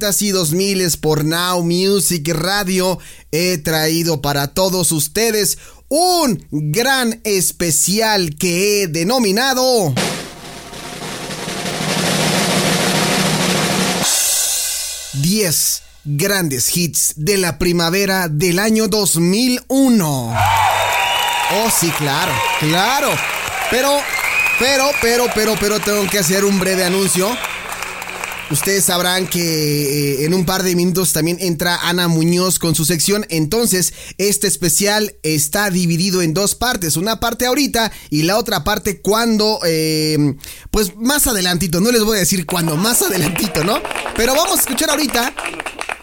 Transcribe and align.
90s 0.00 0.22
y 0.22 0.32
2000s 0.32 0.98
por 0.98 1.24
Now 1.24 1.62
Music 1.62 2.28
Radio 2.32 2.98
he 3.30 3.58
traído 3.58 4.22
para 4.22 4.48
todos 4.48 4.92
ustedes 4.92 5.58
un 5.88 6.46
gran 6.50 7.20
especial 7.24 8.36
que 8.36 8.82
he 8.82 8.86
denominado 8.86 9.92
10 15.14 15.82
grandes 16.04 16.76
hits 16.76 17.12
de 17.16 17.36
la 17.36 17.58
primavera 17.58 18.28
del 18.28 18.58
año 18.58 18.88
2001. 18.88 20.34
Oh, 21.52 21.70
sí, 21.78 21.90
claro, 21.98 22.32
claro. 22.60 23.10
Pero, 23.70 23.98
pero, 24.58 24.90
pero, 25.02 25.26
pero, 25.34 25.54
pero 25.60 25.80
tengo 25.80 26.06
que 26.08 26.20
hacer 26.20 26.44
un 26.44 26.58
breve 26.58 26.84
anuncio. 26.84 27.36
Ustedes 28.50 28.84
sabrán 28.84 29.28
que 29.28 29.40
eh, 29.40 30.24
en 30.24 30.34
un 30.34 30.44
par 30.44 30.64
de 30.64 30.74
minutos 30.74 31.12
también 31.12 31.38
entra 31.40 31.76
Ana 31.88 32.08
Muñoz 32.08 32.58
con 32.58 32.74
su 32.74 32.84
sección. 32.84 33.24
Entonces, 33.28 33.94
este 34.18 34.48
especial 34.48 35.14
está 35.22 35.70
dividido 35.70 36.20
en 36.20 36.34
dos 36.34 36.56
partes. 36.56 36.96
Una 36.96 37.20
parte 37.20 37.46
ahorita 37.46 37.92
y 38.10 38.24
la 38.24 38.36
otra 38.38 38.64
parte 38.64 39.00
cuando, 39.00 39.60
eh, 39.64 40.34
pues 40.70 40.96
más 40.96 41.28
adelantito. 41.28 41.80
No 41.80 41.92
les 41.92 42.02
voy 42.02 42.16
a 42.16 42.20
decir 42.20 42.44
cuándo, 42.44 42.76
más 42.76 43.02
adelantito, 43.02 43.62
¿no? 43.62 43.80
Pero 44.16 44.34
vamos 44.34 44.58
a 44.58 44.60
escuchar 44.60 44.90
ahorita 44.90 45.32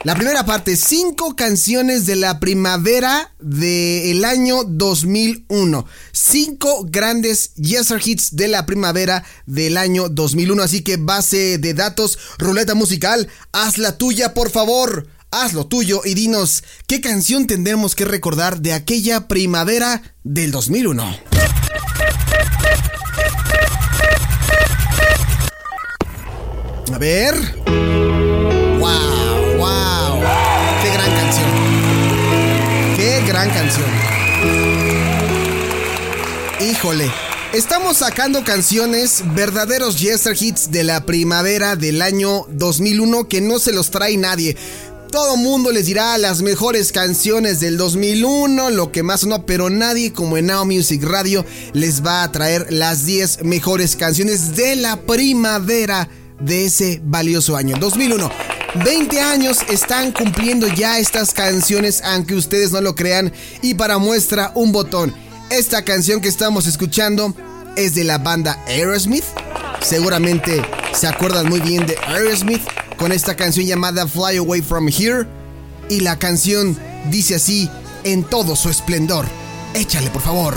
la 0.07 0.15
primera 0.15 0.45
parte, 0.45 0.77
cinco 0.77 1.35
canciones 1.35 2.05
de 2.05 2.15
la 2.15 2.39
primavera 2.39 3.33
del 3.41 4.23
año 4.23 4.63
2001. 4.63 5.85
Cinco 6.13 6.85
grandes 6.89 7.53
Yeser 7.55 7.99
Hits 8.01 8.33
de 8.33 8.47
la 8.47 8.65
primavera 8.65 9.25
del 9.47 9.75
año 9.75 10.07
2001. 10.07 10.63
Así 10.63 10.81
que 10.81 10.95
base 10.95 11.57
de 11.57 11.73
datos, 11.73 12.17
ruleta 12.37 12.73
musical, 12.73 13.27
haz 13.51 13.77
la 13.77 13.97
tuya 13.97 14.33
por 14.33 14.49
favor. 14.49 15.09
Haz 15.29 15.51
lo 15.51 15.67
tuyo 15.67 15.99
y 16.05 16.13
dinos 16.13 16.63
qué 16.87 17.01
canción 17.01 17.45
tendremos 17.45 17.93
que 17.93 18.05
recordar 18.05 18.61
de 18.61 18.71
aquella 18.71 19.27
primavera 19.27 20.15
del 20.23 20.51
2001. 20.51 21.17
A 26.93 26.97
ver. 26.97 28.66
Gran 33.37 33.51
canción! 33.51 33.85
Híjole. 36.59 37.11
Estamos 37.53 37.97
sacando 37.97 38.43
canciones, 38.43 39.23
verdaderos 39.35 39.99
Yester 39.99 40.35
Hits 40.37 40.71
de 40.71 40.83
la 40.83 41.05
primavera 41.05 41.75
del 41.75 42.01
año 42.01 42.45
2001 42.49 43.27
que 43.27 43.39
no 43.39 43.59
se 43.59 43.73
los 43.73 43.91
trae 43.91 44.17
nadie. 44.17 44.57
Todo 45.11 45.37
mundo 45.37 45.71
les 45.71 45.85
dirá 45.85 46.17
las 46.17 46.41
mejores 46.41 46.91
canciones 46.91 47.59
del 47.59 47.77
2001, 47.77 48.71
lo 48.71 48.91
que 48.91 49.03
más 49.03 49.25
no, 49.25 49.45
pero 49.45 49.69
nadie 49.69 50.11
como 50.11 50.37
en 50.37 50.47
Now 50.47 50.65
Music 50.65 51.03
Radio 51.03 51.45
les 51.73 52.03
va 52.03 52.23
a 52.23 52.31
traer 52.31 52.67
las 52.71 53.05
10 53.05 53.43
mejores 53.43 53.95
canciones 53.95 54.55
de 54.55 54.75
la 54.75 54.99
primavera 55.01 56.09
de 56.41 56.65
ese 56.65 56.99
valioso 57.03 57.55
año 57.55 57.77
2001. 57.79 58.56
20 58.75 59.19
años 59.21 59.59
están 59.69 60.11
cumpliendo 60.11 60.67
ya 60.67 60.99
estas 60.99 61.33
canciones, 61.33 62.01
aunque 62.03 62.35
ustedes 62.35 62.71
no 62.71 62.81
lo 62.81 62.95
crean, 62.95 63.31
y 63.61 63.73
para 63.73 63.97
muestra 63.97 64.51
un 64.55 64.71
botón. 64.71 65.13
Esta 65.49 65.83
canción 65.83 66.21
que 66.21 66.27
estamos 66.27 66.67
escuchando 66.67 67.33
es 67.75 67.95
de 67.95 68.03
la 68.03 68.17
banda 68.17 68.61
Aerosmith. 68.67 69.23
Seguramente 69.81 70.61
se 70.93 71.07
acuerdan 71.07 71.47
muy 71.47 71.61
bien 71.61 71.85
de 71.85 71.97
Aerosmith 72.07 72.61
con 72.97 73.11
esta 73.11 73.35
canción 73.35 73.65
llamada 73.65 74.07
Fly 74.07 74.37
Away 74.37 74.61
From 74.61 74.89
Here. 74.89 75.27
Y 75.89 76.01
la 76.01 76.19
canción 76.19 76.77
dice 77.09 77.35
así 77.35 77.69
en 78.03 78.23
todo 78.23 78.55
su 78.55 78.69
esplendor. 78.69 79.25
Échale, 79.73 80.09
por 80.09 80.21
favor. 80.21 80.55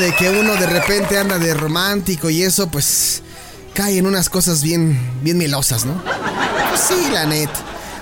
De 0.00 0.14
que 0.14 0.30
uno 0.30 0.56
de 0.56 0.66
repente 0.66 1.18
anda 1.18 1.38
de 1.38 1.52
romántico 1.52 2.30
y 2.30 2.42
eso, 2.42 2.70
pues 2.70 3.20
cae 3.74 3.98
en 3.98 4.06
unas 4.06 4.30
cosas 4.30 4.62
bien, 4.62 4.98
bien 5.22 5.36
melosas, 5.36 5.84
¿no? 5.84 6.02
Pues 6.70 6.80
sí, 6.88 7.10
la 7.12 7.26
net. 7.26 7.50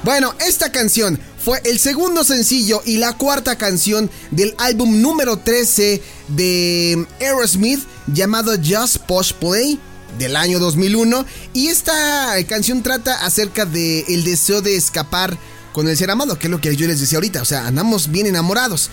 Bueno, 0.04 0.32
esta 0.47 0.70
canción 0.70 1.19
fue 1.44 1.60
el 1.64 1.81
segundo 1.81 2.22
sencillo 2.22 2.82
y 2.86 2.98
la 2.98 3.14
cuarta 3.14 3.59
canción 3.59 4.09
del 4.31 4.54
álbum 4.59 5.03
número 5.03 5.38
13 5.38 6.00
de 6.28 7.04
Aerosmith 7.20 7.81
llamado 8.06 8.53
Just 8.65 8.98
Push 8.98 9.32
Play 9.32 9.80
del 10.20 10.36
año 10.36 10.60
2001 10.60 11.26
y 11.53 11.66
esta 11.66 12.32
canción 12.48 12.84
trata 12.84 13.26
acerca 13.26 13.66
de 13.66 14.04
el 14.06 14.22
deseo 14.22 14.62
de 14.62 14.76
escapar 14.76 15.36
con 15.72 15.88
el 15.88 15.97
ser 15.97 16.12
amado, 16.12 16.38
que 16.38 16.47
es 16.47 16.50
lo 16.53 16.60
que 16.60 16.76
yo 16.76 16.86
les 16.86 17.00
decía 17.00 17.16
ahorita, 17.16 17.42
o 17.42 17.44
sea, 17.44 17.66
andamos 17.66 18.09
bien 18.12 18.26
enamorados. 18.26 18.88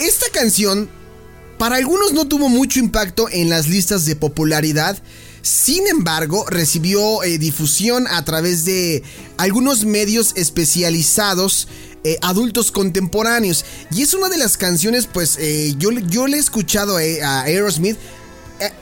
Esta 0.00 0.26
canción 0.32 0.90
para 1.60 1.76
algunos 1.76 2.14
no 2.14 2.26
tuvo 2.26 2.48
mucho 2.48 2.78
impacto 2.78 3.28
en 3.30 3.50
las 3.50 3.68
listas 3.68 4.06
de 4.06 4.16
popularidad, 4.16 4.96
sin 5.42 5.86
embargo, 5.88 6.46
recibió 6.48 7.22
eh, 7.22 7.36
difusión 7.36 8.06
a 8.08 8.24
través 8.24 8.64
de 8.64 9.02
algunos 9.36 9.84
medios 9.84 10.32
especializados. 10.36 11.68
eh, 12.02 12.16
adultos 12.22 12.70
contemporáneos. 12.70 13.66
Y 13.90 14.00
es 14.00 14.14
una 14.14 14.30
de 14.30 14.38
las 14.38 14.56
canciones, 14.56 15.06
pues 15.06 15.36
eh, 15.38 15.74
yo, 15.76 15.90
yo 15.90 16.26
le 16.26 16.38
he 16.38 16.40
escuchado 16.40 16.96
a 16.96 17.42
Aerosmith. 17.42 17.98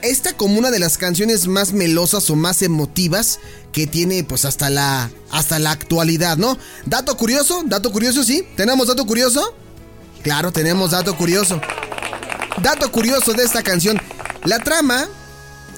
Esta 0.03 0.37
como 0.37 0.57
una 0.57 0.71
de 0.71 0.79
las 0.79 0.99
canciones 0.99 1.49
más 1.49 1.73
melosas 1.73 2.31
o 2.31 2.37
más 2.37 2.63
emotivas 2.63 3.41
que 3.73 3.89
tiene 3.89 4.23
pues 4.23 4.45
hasta 4.45 4.71
la, 4.71 5.11
hasta 5.33 5.59
la 5.59 5.73
actualidad, 5.73 6.37
¿no? 6.37 6.57
Dato 6.87 7.17
curioso, 7.17 7.65
dato 7.67 7.91
curioso, 7.91 8.23
sí. 8.23 8.47
¿Tenemos 8.55 8.87
dato 8.87 9.05
curioso? 9.05 9.53
Claro, 10.23 10.53
tenemos 10.53 10.93
dato 10.93 11.17
curioso. 11.17 11.61
Dato 12.63 12.91
curioso 12.91 13.33
de 13.33 13.45
esta 13.45 13.63
canción. 13.63 14.01
La 14.45 14.59
trama 14.59 15.09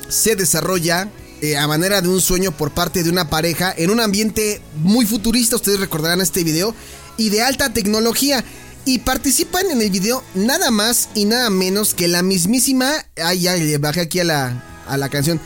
se 0.09 0.37
desarrolla 0.37 1.09
eh, 1.41 1.57
a 1.57 1.67
manera 1.67 2.01
de 2.01 2.09
un 2.09 2.21
sueño 2.21 2.53
por 2.53 2.73
parte 2.73 3.03
de 3.03 3.11
una 3.11 3.29
pareja 3.29 3.73
en 3.77 3.91
un 3.91 4.01
ambiente 4.01 4.63
muy 4.77 5.07
futurista, 5.07 5.57
ustedes 5.57 5.81
recordarán 5.81 6.21
este 6.21 6.45
video, 6.45 6.75
y 7.17 7.29
de 7.31 7.43
alta 7.43 7.73
tecnología. 7.73 8.45
Y 8.87 9.01
participan 9.01 9.71
en 9.71 9.83
el 9.83 9.91
video 9.91 10.25
nada 10.35 10.71
más 10.71 11.11
y 11.15 11.27
nada 11.27 11.51
menos 11.51 11.93
que 11.93 12.09
la 12.09 12.23
mismísima... 12.23 12.91
Ay, 13.23 13.41
ya 13.41 13.55
le 13.55 13.77
bajé 13.77 14.01
aquí 14.01 14.21
a 14.21 14.25
la, 14.25 14.65
a 14.89 14.97
la 14.97 15.11
canción. 15.11 15.39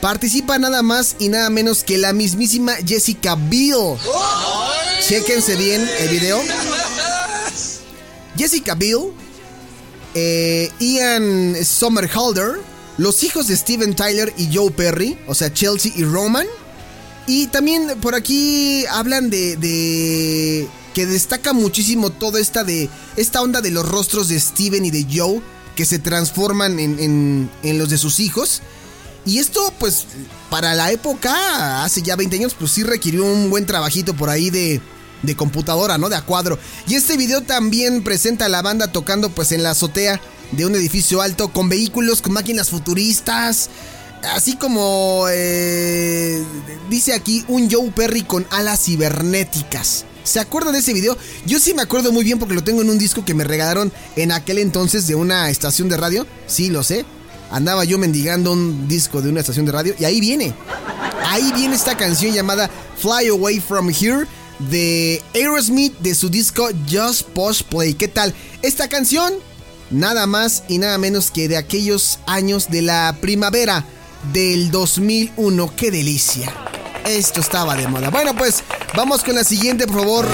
Participa 0.00 0.58
nada 0.58 0.82
más 0.82 1.14
y 1.20 1.28
nada 1.28 1.50
menos 1.50 1.84
que 1.84 1.98
la 1.98 2.12
mismísima 2.12 2.74
Jessica 2.84 3.36
Biel. 3.36 3.96
Chéquense 5.06 5.54
bien 5.54 5.88
el 6.00 6.08
video. 6.08 6.42
Jessica 8.36 8.74
Biel, 8.74 9.12
eh, 10.14 10.70
Ian 10.78 11.56
Somerhalder, 11.64 12.60
los 12.98 13.22
hijos 13.24 13.48
de 13.48 13.56
Steven 13.56 13.94
Tyler 13.94 14.32
y 14.36 14.54
Joe 14.54 14.70
Perry, 14.70 15.18
o 15.26 15.34
sea, 15.34 15.52
Chelsea 15.52 15.92
y 15.94 16.04
Roman. 16.04 16.46
Y 17.26 17.46
también 17.48 17.98
por 18.00 18.14
aquí 18.14 18.84
hablan 18.86 19.30
de, 19.30 20.68
que 20.92 21.06
destaca 21.06 21.52
muchísimo 21.52 22.10
toda 22.10 22.38
esta 22.38 22.64
de 22.64 22.90
esta 23.16 23.40
onda 23.40 23.60
de 23.60 23.70
los 23.70 23.88
rostros 23.88 24.28
de 24.28 24.38
Steven 24.38 24.84
y 24.84 24.90
de 24.90 25.06
Joe 25.10 25.40
que 25.74 25.86
se 25.86 25.98
transforman 25.98 26.78
en, 26.78 26.98
en, 27.00 27.50
en 27.62 27.78
los 27.78 27.88
de 27.88 27.98
sus 27.98 28.20
hijos. 28.20 28.62
Y 29.26 29.38
esto, 29.38 29.72
pues, 29.78 30.04
para 30.50 30.74
la 30.74 30.92
época, 30.92 31.82
hace 31.82 32.02
ya 32.02 32.14
20 32.14 32.36
años, 32.36 32.54
pues 32.58 32.72
sí 32.72 32.82
requirió 32.82 33.24
un 33.24 33.48
buen 33.48 33.64
trabajito 33.64 34.14
por 34.14 34.28
ahí 34.28 34.50
de, 34.50 34.82
de 35.26 35.36
computadora, 35.36 35.98
¿no? 35.98 36.08
De 36.08 36.16
a 36.16 36.22
cuadro. 36.22 36.58
Y 36.86 36.94
este 36.94 37.16
video 37.16 37.42
también 37.42 38.02
presenta 38.02 38.46
a 38.46 38.48
la 38.48 38.62
banda 38.62 38.92
tocando, 38.92 39.30
pues, 39.30 39.52
en 39.52 39.62
la 39.62 39.70
azotea 39.70 40.20
de 40.52 40.66
un 40.66 40.74
edificio 40.74 41.20
alto 41.20 41.48
con 41.52 41.68
vehículos, 41.68 42.22
con 42.22 42.32
máquinas 42.32 42.70
futuristas. 42.70 43.70
Así 44.32 44.56
como 44.56 45.26
eh, 45.30 46.42
dice 46.88 47.12
aquí 47.12 47.44
un 47.48 47.70
Joe 47.70 47.90
Perry 47.90 48.22
con 48.22 48.46
alas 48.50 48.84
cibernéticas. 48.84 50.06
¿Se 50.22 50.40
acuerdan 50.40 50.72
de 50.72 50.78
ese 50.78 50.94
video? 50.94 51.18
Yo 51.44 51.58
sí 51.58 51.74
me 51.74 51.82
acuerdo 51.82 52.10
muy 52.10 52.24
bien 52.24 52.38
porque 52.38 52.54
lo 52.54 52.64
tengo 52.64 52.80
en 52.80 52.88
un 52.88 52.98
disco 52.98 53.24
que 53.24 53.34
me 53.34 53.44
regalaron 53.44 53.92
en 54.16 54.32
aquel 54.32 54.58
entonces 54.58 55.06
de 55.06 55.14
una 55.14 55.50
estación 55.50 55.90
de 55.90 55.98
radio. 55.98 56.26
Sí, 56.46 56.70
lo 56.70 56.82
sé. 56.82 57.04
Andaba 57.50 57.84
yo 57.84 57.98
mendigando 57.98 58.52
un 58.52 58.88
disco 58.88 59.20
de 59.20 59.28
una 59.28 59.40
estación 59.40 59.66
de 59.66 59.72
radio 59.72 59.94
y 59.98 60.04
ahí 60.06 60.20
viene. 60.20 60.54
Ahí 61.26 61.52
viene 61.52 61.76
esta 61.76 61.96
canción 61.96 62.32
llamada 62.32 62.70
Fly 62.98 63.28
Away 63.28 63.60
From 63.60 63.90
Here 63.90 64.26
de 64.58 65.22
Aerosmith 65.34 65.96
de 65.98 66.14
su 66.14 66.28
disco 66.28 66.68
Just 66.90 67.22
Push 67.28 67.62
Play. 67.64 67.94
¿Qué 67.94 68.08
tal? 68.08 68.34
Esta 68.62 68.88
canción, 68.88 69.32
nada 69.90 70.26
más 70.26 70.64
y 70.68 70.78
nada 70.78 70.98
menos 70.98 71.30
que 71.30 71.48
de 71.48 71.56
aquellos 71.56 72.18
años 72.26 72.70
de 72.70 72.82
la 72.82 73.16
primavera 73.20 73.84
del 74.32 74.70
2001. 74.70 75.76
¡Qué 75.76 75.90
delicia! 75.90 76.52
Esto 77.04 77.40
estaba 77.40 77.76
de 77.76 77.86
moda. 77.86 78.10
Bueno, 78.10 78.34
pues 78.34 78.64
vamos 78.96 79.22
con 79.22 79.34
la 79.34 79.44
siguiente, 79.44 79.86
por 79.86 79.98
favor. 79.98 80.26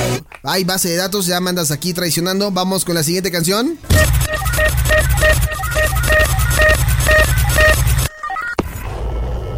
Hay 0.45 0.65
base 0.65 0.89
de 0.89 0.97
datos, 0.97 1.27
ya 1.27 1.41
mandas 1.41 1.71
aquí 1.71 1.93
traicionando. 1.93 2.51
Vamos 2.51 2.85
con 2.85 2.95
la 2.95 3.03
siguiente 3.03 3.31
canción. 3.31 3.79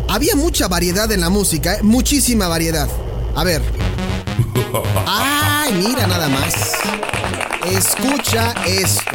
Había 0.09 0.37
mucha 0.37 0.69
variedad 0.69 1.11
en 1.11 1.21
la 1.21 1.31
música, 1.31 1.75
¿eh? 1.75 1.83
muchísima 1.83 2.47
variedad. 2.47 2.89
A 3.35 3.45
ver. 3.45 3.82
Ay, 5.07 5.73
mira 5.75 6.07
nada 6.07 6.29
más. 6.29 6.55
Escucha 7.71 8.55
esto. 8.67 9.13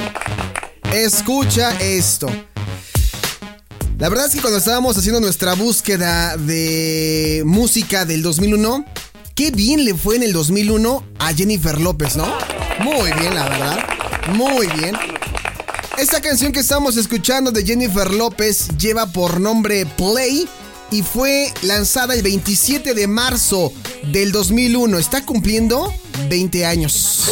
Escucha 0.93 1.71
esto. 1.79 2.27
La 3.97 4.09
verdad 4.09 4.27
es 4.27 4.33
que 4.33 4.41
cuando 4.41 4.59
estábamos 4.59 4.95
haciendo 4.97 5.19
nuestra 5.19 5.53
búsqueda 5.55 6.37
de 6.37 7.41
música 7.45 8.05
del 8.05 8.21
2001, 8.21 8.85
qué 9.33 9.51
bien 9.51 9.85
le 9.85 9.95
fue 9.95 10.17
en 10.17 10.23
el 10.23 10.33
2001 10.33 11.03
a 11.19 11.33
Jennifer 11.33 11.81
López, 11.81 12.15
¿no? 12.15 12.27
Muy 12.79 13.11
bien, 13.19 13.33
la 13.33 13.49
verdad. 13.49 13.79
Muy 14.33 14.67
bien. 14.67 14.95
Esta 15.97 16.21
canción 16.21 16.51
que 16.51 16.59
estamos 16.59 16.95
escuchando 16.95 17.51
de 17.51 17.65
Jennifer 17.65 18.11
López 18.13 18.67
lleva 18.77 19.07
por 19.07 19.39
nombre 19.39 19.87
Play 19.87 20.47
y 20.91 21.01
fue 21.03 21.53
lanzada 21.61 22.13
el 22.13 22.21
27 22.21 22.93
de 22.93 23.07
marzo 23.07 23.73
del 24.11 24.31
2001. 24.31 24.97
Está 24.97 25.25
cumpliendo 25.25 25.93
20 26.29 26.65
años. 26.65 27.25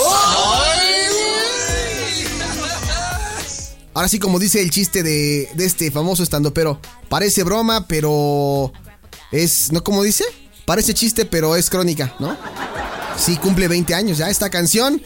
Ahora 3.93 4.09
sí, 4.09 4.19
como 4.19 4.39
dice 4.39 4.61
el 4.61 4.71
chiste 4.71 5.03
de, 5.03 5.49
este 5.57 5.89
famoso 5.89 6.21
estando, 6.21 6.53
pero 6.53 6.81
parece 7.07 7.43
broma, 7.43 7.87
pero 7.87 8.73
es, 9.31 9.71
¿no? 9.71 9.83
Como 9.83 10.03
dice? 10.03 10.25
Parece 10.65 10.93
chiste, 10.93 11.25
pero 11.25 11.55
es 11.55 11.69
crónica, 11.69 12.13
¿no? 12.19 12.37
Sí, 13.17 13.37
cumple 13.37 13.69
20 13.69 13.95
años 13.95 14.17
ya 14.17 14.29
esta 14.29 14.49
canción. 14.49 15.01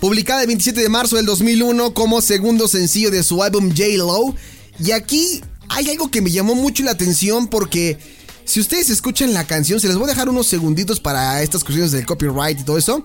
Publicada 0.00 0.42
el 0.42 0.46
27 0.46 0.80
de 0.80 0.88
marzo 0.88 1.16
del 1.16 1.26
2001 1.26 1.94
como 1.94 2.20
segundo 2.20 2.68
sencillo 2.68 3.10
de 3.10 3.24
su 3.24 3.42
álbum 3.42 3.70
J-Lo. 3.70 4.34
Y 4.78 4.92
aquí 4.92 5.42
hay 5.74 5.90
algo 5.90 6.10
que 6.10 6.20
me 6.20 6.30
llamó 6.30 6.54
mucho 6.54 6.82
la 6.82 6.92
atención 6.92 7.48
porque 7.48 7.98
si 8.44 8.60
ustedes 8.60 8.90
escuchan 8.90 9.32
la 9.32 9.46
canción, 9.46 9.80
se 9.80 9.88
les 9.88 9.96
voy 9.96 10.06
a 10.06 10.14
dejar 10.14 10.28
unos 10.28 10.46
segunditos 10.46 11.00
para 11.00 11.42
estas 11.42 11.64
cuestiones 11.64 11.92
del 11.92 12.06
copyright 12.06 12.60
y 12.60 12.64
todo 12.64 12.78
eso. 12.78 13.02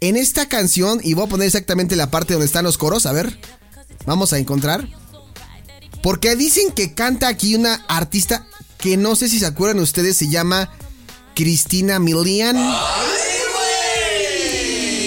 En 0.00 0.16
esta 0.16 0.46
canción, 0.46 1.00
y 1.02 1.14
voy 1.14 1.26
a 1.26 1.28
poner 1.28 1.46
exactamente 1.46 1.96
la 1.96 2.10
parte 2.10 2.34
donde 2.34 2.46
están 2.46 2.64
los 2.64 2.78
coros, 2.78 3.06
a 3.06 3.12
ver 3.12 3.38
vamos 4.08 4.32
a 4.32 4.38
encontrar. 4.38 4.88
Porque 6.02 6.34
dicen 6.36 6.72
que 6.72 6.94
canta 6.94 7.28
aquí 7.28 7.54
una 7.54 7.74
artista 7.88 8.46
que 8.78 8.96
no 8.96 9.16
sé 9.16 9.28
si 9.28 9.38
se 9.38 9.46
acuerdan 9.46 9.80
ustedes, 9.80 10.16
se 10.16 10.28
llama 10.28 10.70
Cristina 11.34 11.98
Milian. 11.98 12.56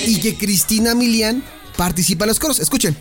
Y 0.06 0.20
que 0.20 0.38
Cristina 0.38 0.94
Milian 0.94 1.44
participa 1.78 2.26
en 2.26 2.30
los 2.30 2.40
coros. 2.40 2.60
Escuchen. 2.60 2.98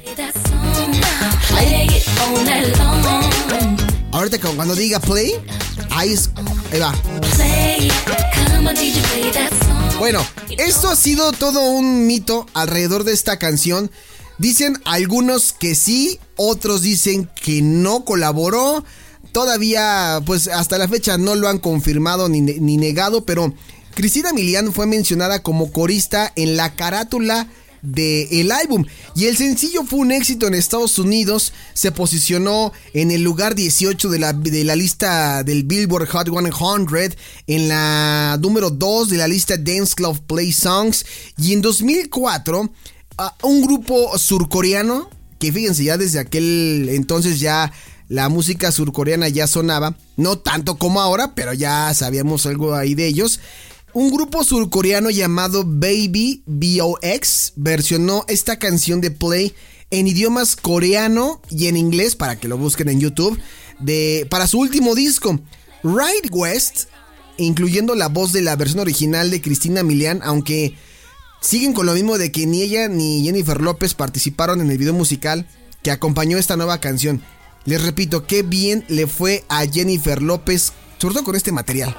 Ahorita 4.20 4.38
cuando 4.54 4.74
diga 4.74 5.00
play, 5.00 5.32
ahí, 5.90 6.14
ahí 6.72 6.78
va. 6.78 6.94
Bueno, 9.98 10.24
esto 10.58 10.88
ha 10.88 10.96
sido 10.96 11.32
todo 11.32 11.62
un 11.70 12.06
mito 12.06 12.46
alrededor 12.54 13.04
de 13.04 13.12
esta 13.12 13.38
canción 13.38 13.90
Dicen 14.40 14.80
algunos 14.86 15.52
que 15.52 15.74
sí, 15.74 16.18
otros 16.36 16.80
dicen 16.80 17.28
que 17.34 17.60
no 17.60 18.06
colaboró. 18.06 18.82
Todavía, 19.32 20.22
pues 20.24 20.48
hasta 20.48 20.78
la 20.78 20.88
fecha 20.88 21.18
no 21.18 21.34
lo 21.34 21.46
han 21.46 21.58
confirmado 21.58 22.30
ni, 22.30 22.40
negado, 22.40 23.26
pero 23.26 23.52
Cristina 23.94 24.32
Milian 24.32 24.72
fue 24.72 24.86
mencionada 24.86 25.42
como 25.42 25.70
corista 25.70 26.32
en 26.36 26.56
la 26.56 26.74
carátula 26.74 27.48
del 27.82 28.52
álbum. 28.52 28.84
Y 29.14 29.26
el 29.26 29.36
sencillo 29.36 29.84
fue 29.84 30.00
un 30.00 30.12
éxito 30.12 30.46
en 30.46 30.54
Estados 30.54 30.98
Unidos. 30.98 31.52
Se 31.74 31.92
posicionó 31.92 32.72
en 32.94 33.10
el 33.10 33.22
lugar 33.22 33.54
18 33.54 34.08
de 34.08 34.18
la, 34.18 34.32
de 34.32 34.64
la 34.64 34.76
lista 34.76 35.42
del 35.42 35.64
Billboard 35.64 36.08
Hot 36.08 36.28
100, 36.28 37.16
en 37.46 37.68
la 37.68 38.38
número 38.40 38.70
2 38.70 39.10
de 39.10 39.16
la 39.16 39.28
lista 39.28 39.56
Dance 39.56 39.94
Club 39.94 40.20
Play 40.26 40.52
Songs. 40.52 41.04
Y 41.38 41.52
en 41.52 41.62
2004 41.62 42.70
un 43.42 43.62
grupo 43.62 44.16
surcoreano, 44.18 45.10
que 45.38 45.52
fíjense, 45.52 45.84
ya 45.84 45.96
desde 45.96 46.18
aquel 46.18 46.88
entonces 46.90 47.40
ya 47.40 47.72
la 48.08 48.28
música 48.28 48.72
surcoreana 48.72 49.28
ya 49.28 49.46
sonaba, 49.46 49.94
no 50.16 50.38
tanto 50.38 50.76
como 50.76 51.00
ahora, 51.00 51.34
pero 51.34 51.52
ya 51.52 51.92
sabíamos 51.94 52.46
algo 52.46 52.74
ahí 52.74 52.94
de 52.94 53.06
ellos. 53.06 53.40
Un 53.92 54.10
grupo 54.10 54.44
surcoreano 54.44 55.10
llamado 55.10 55.64
Baby 55.64 56.42
BOX 56.46 57.52
versionó 57.56 58.24
esta 58.28 58.58
canción 58.58 59.00
de 59.00 59.10
Play 59.10 59.54
en 59.90 60.06
idiomas 60.06 60.54
coreano 60.54 61.42
y 61.50 61.66
en 61.66 61.76
inglés 61.76 62.14
para 62.14 62.38
que 62.38 62.48
lo 62.48 62.56
busquen 62.56 62.88
en 62.88 63.00
YouTube 63.00 63.38
de 63.80 64.26
para 64.30 64.46
su 64.46 64.58
último 64.60 64.94
disco 64.94 65.40
Ride 65.82 66.30
West, 66.30 66.84
incluyendo 67.36 67.94
la 67.94 68.08
voz 68.08 68.32
de 68.32 68.42
la 68.42 68.54
versión 68.54 68.80
original 68.80 69.30
de 69.30 69.40
Cristina 69.40 69.82
Milian, 69.82 70.20
aunque 70.22 70.74
Siguen 71.40 71.72
con 71.72 71.86
lo 71.86 71.94
mismo 71.94 72.18
de 72.18 72.30
que 72.30 72.46
ni 72.46 72.62
ella 72.62 72.88
ni 72.88 73.24
Jennifer 73.24 73.62
López 73.62 73.94
participaron 73.94 74.60
en 74.60 74.70
el 74.70 74.76
video 74.76 74.92
musical 74.92 75.46
que 75.82 75.90
acompañó 75.90 76.36
esta 76.36 76.56
nueva 76.56 76.80
canción. 76.80 77.22
Les 77.64 77.82
repito, 77.82 78.26
qué 78.26 78.42
bien 78.42 78.84
le 78.88 79.06
fue 79.06 79.44
a 79.48 79.64
Jennifer 79.66 80.20
López, 80.20 80.74
sobre 80.98 81.14
todo 81.14 81.24
con 81.24 81.36
este 81.36 81.50
material. 81.50 81.96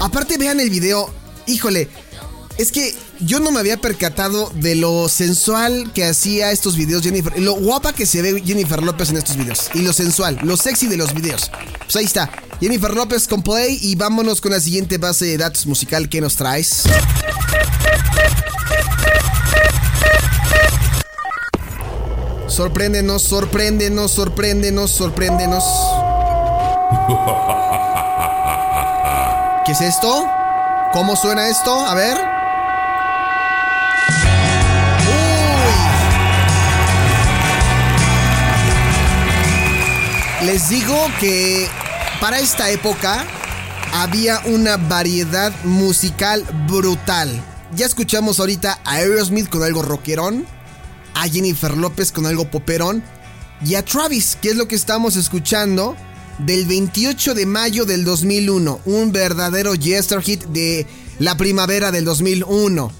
Aparte 0.00 0.38
vean 0.38 0.60
el 0.60 0.70
video, 0.70 1.12
híjole, 1.46 1.88
es 2.58 2.72
que 2.72 2.94
yo 3.20 3.40
no 3.40 3.50
me 3.50 3.60
había 3.60 3.76
percatado 3.78 4.50
de 4.54 4.74
lo 4.74 5.08
sensual 5.08 5.92
que 5.94 6.04
hacía 6.04 6.50
estos 6.50 6.76
videos 6.76 7.02
Jennifer. 7.02 7.38
Lo 7.38 7.54
guapa 7.54 7.92
que 7.92 8.06
se 8.06 8.22
ve 8.22 8.42
Jennifer 8.44 8.82
López 8.82 9.10
en 9.10 9.16
estos 9.16 9.36
videos. 9.36 9.70
Y 9.74 9.80
lo 9.80 9.92
sensual, 9.92 10.38
lo 10.42 10.56
sexy 10.56 10.86
de 10.86 10.96
los 10.96 11.14
videos. 11.14 11.50
Pues 11.78 11.96
ahí 11.96 12.04
está. 12.04 12.30
Jennifer 12.60 12.92
López 12.94 13.28
con 13.28 13.42
Play. 13.42 13.78
Y 13.80 13.94
vámonos 13.94 14.40
con 14.40 14.52
la 14.52 14.60
siguiente 14.60 14.98
base 14.98 15.24
de 15.24 15.38
datos 15.38 15.66
musical 15.66 16.08
que 16.08 16.20
nos 16.20 16.36
traes. 16.36 16.84
Sorpréndenos, 22.50 23.22
sorpréndenos, 23.22 24.10
sorpréndenos, 24.10 24.90
sorpréndenos. 24.90 25.64
¿Qué 29.64 29.72
es 29.72 29.80
esto? 29.80 30.26
¿Cómo 30.92 31.14
suena 31.14 31.48
esto? 31.48 31.72
A 31.72 31.94
ver. 31.94 32.18
Les 40.44 40.68
digo 40.68 40.96
que 41.20 41.68
para 42.20 42.40
esta 42.40 42.70
época 42.70 43.24
había 43.94 44.40
una 44.46 44.76
variedad 44.76 45.52
musical 45.62 46.44
brutal. 46.66 47.30
Ya 47.76 47.86
escuchamos 47.86 48.40
ahorita 48.40 48.80
a 48.84 48.94
Aerosmith 48.94 49.48
con 49.48 49.62
algo 49.62 49.82
rockerón, 49.82 50.46
a 51.20 51.28
Jennifer 51.28 51.76
López 51.76 52.12
con 52.12 52.24
algo 52.24 52.50
poperón 52.50 53.02
y 53.64 53.74
a 53.74 53.84
Travis, 53.84 54.38
que 54.40 54.48
es 54.48 54.56
lo 54.56 54.66
que 54.66 54.74
estamos 54.74 55.16
escuchando 55.16 55.94
del 56.38 56.64
28 56.64 57.34
de 57.34 57.44
mayo 57.44 57.84
del 57.84 58.06
2001, 58.06 58.80
un 58.86 59.12
verdadero 59.12 59.74
Jester 59.74 60.22
hit 60.22 60.44
de 60.44 60.86
la 61.18 61.36
primavera 61.36 61.92
del 61.92 62.06
2001. 62.06 62.90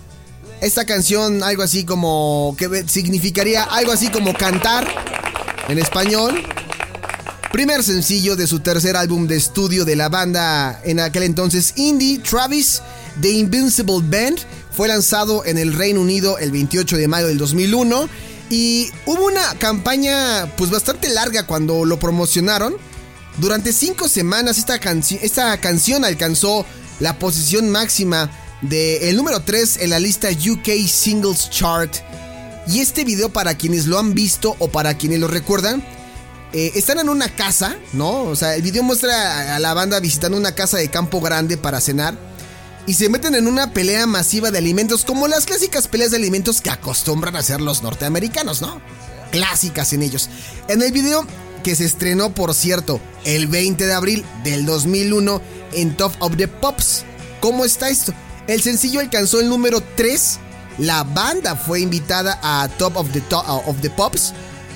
Esta 0.60 0.84
canción, 0.84 1.42
algo 1.42 1.62
así 1.62 1.84
como 1.84 2.54
que 2.58 2.84
significaría 2.86 3.62
algo 3.64 3.92
así 3.92 4.08
como 4.08 4.34
cantar 4.34 4.86
en 5.68 5.78
español 5.78 6.44
Primer 7.52 7.82
sencillo 7.82 8.36
de 8.36 8.46
su 8.46 8.60
tercer 8.60 8.96
álbum 8.96 9.26
de 9.26 9.36
estudio 9.36 9.84
de 9.84 9.96
la 9.96 10.08
banda 10.08 10.80
en 10.84 11.00
aquel 11.00 11.24
entonces 11.24 11.72
indie, 11.74 12.20
Travis, 12.20 12.80
The 13.20 13.28
Invincible 13.28 13.98
Band, 14.04 14.38
fue 14.70 14.88
lanzado 14.88 15.44
en 15.44 15.58
el 15.58 15.74
Reino 15.74 16.00
Unido 16.00 16.38
el 16.38 16.50
28 16.50 16.96
de 16.96 17.08
mayo 17.08 17.26
del 17.26 17.38
2001 17.38 18.08
Y 18.48 18.90
hubo 19.06 19.26
una 19.26 19.54
campaña 19.58 20.50
pues 20.56 20.70
bastante 20.70 21.08
larga 21.08 21.46
cuando 21.46 21.84
lo 21.84 21.98
promocionaron. 21.98 22.74
Durante 23.38 23.72
cinco 23.72 24.08
semanas 24.08 24.58
esta, 24.58 25.58
canción 25.60 26.04
alcanzó 26.04 26.66
la 26.98 27.18
posición 27.18 27.70
máxima 27.70 28.30
del 28.60 29.16
número 29.16 29.40
3 29.40 29.78
en 29.78 29.90
la 29.90 29.98
lista 29.98 30.28
UK 30.30 30.86
Singles 30.88 31.48
Chart. 31.50 31.94
Y 32.66 32.80
este 32.80 33.04
video 33.04 33.30
para 33.30 33.56
quienes 33.56 33.86
lo 33.86 33.98
han 33.98 34.14
visto 34.14 34.56
o 34.58 34.68
para 34.68 34.98
quienes 34.98 35.20
lo 35.20 35.28
recuerdan, 35.28 35.82
eh, 36.52 36.72
están 36.74 36.98
en 36.98 37.08
una 37.08 37.28
casa, 37.28 37.76
¿no? 37.92 38.24
O 38.24 38.36
sea, 38.36 38.56
el 38.56 38.62
video 38.62 38.82
muestra 38.82 39.54
a 39.56 39.58
la 39.58 39.72
banda 39.72 40.00
visitando 40.00 40.36
una 40.36 40.54
casa 40.54 40.76
de 40.76 40.90
campo 40.90 41.20
grande 41.20 41.56
para 41.56 41.80
cenar. 41.80 42.29
Y 42.86 42.94
se 42.94 43.08
meten 43.08 43.34
en 43.34 43.46
una 43.46 43.72
pelea 43.72 44.06
masiva 44.06 44.50
de 44.50 44.58
alimentos, 44.58 45.04
como 45.04 45.28
las 45.28 45.46
clásicas 45.46 45.88
peleas 45.88 46.10
de 46.10 46.16
alimentos 46.16 46.60
que 46.60 46.70
acostumbran 46.70 47.36
a 47.36 47.40
hacer 47.40 47.60
los 47.60 47.82
norteamericanos, 47.82 48.62
¿no? 48.62 48.80
Clásicas 49.30 49.92
en 49.92 50.02
ellos. 50.02 50.28
En 50.68 50.82
el 50.82 50.90
video, 50.90 51.26
que 51.62 51.76
se 51.76 51.84
estrenó, 51.84 52.34
por 52.34 52.54
cierto, 52.54 53.00
el 53.24 53.46
20 53.46 53.86
de 53.86 53.92
abril 53.92 54.24
del 54.44 54.66
2001 54.66 55.40
en 55.72 55.96
Top 55.96 56.12
of 56.20 56.36
the 56.36 56.48
Pops. 56.48 57.04
¿Cómo 57.40 57.64
está 57.64 57.88
esto? 57.88 58.12
El 58.46 58.62
sencillo 58.62 59.00
alcanzó 59.00 59.40
el 59.40 59.48
número 59.48 59.82
3. 59.96 60.38
La 60.78 61.04
banda 61.04 61.56
fue 61.56 61.80
invitada 61.80 62.38
a 62.42 62.68
Top 62.78 62.96
of 62.96 63.12
the, 63.12 63.22
of 63.34 63.80
the 63.80 63.90
Pops 63.90 64.32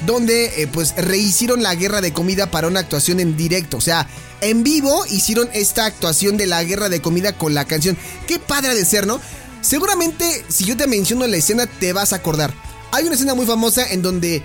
donde 0.06 0.62
eh, 0.62 0.66
pues 0.66 0.94
rehicieron 0.96 1.62
la 1.62 1.74
guerra 1.74 2.00
de 2.00 2.12
comida 2.12 2.50
para 2.50 2.68
una 2.68 2.80
actuación 2.80 3.20
en 3.20 3.36
directo. 3.36 3.76
O 3.76 3.80
sea, 3.80 4.08
en 4.40 4.62
vivo 4.62 5.04
hicieron 5.06 5.48
esta 5.52 5.86
actuación 5.86 6.36
de 6.36 6.46
la 6.46 6.62
guerra 6.64 6.88
de 6.88 7.00
comida 7.00 7.32
con 7.32 7.54
la 7.54 7.64
canción. 7.64 7.96
Qué 8.26 8.38
padre 8.38 8.74
de 8.74 8.84
ser, 8.84 9.06
¿no? 9.06 9.20
Seguramente 9.60 10.44
si 10.48 10.64
yo 10.64 10.76
te 10.76 10.86
menciono 10.86 11.26
la 11.26 11.36
escena 11.36 11.66
te 11.66 11.92
vas 11.92 12.12
a 12.12 12.16
acordar. 12.16 12.52
Hay 12.92 13.04
una 13.04 13.14
escena 13.14 13.34
muy 13.34 13.46
famosa 13.46 13.86
en 13.90 14.02
donde 14.02 14.42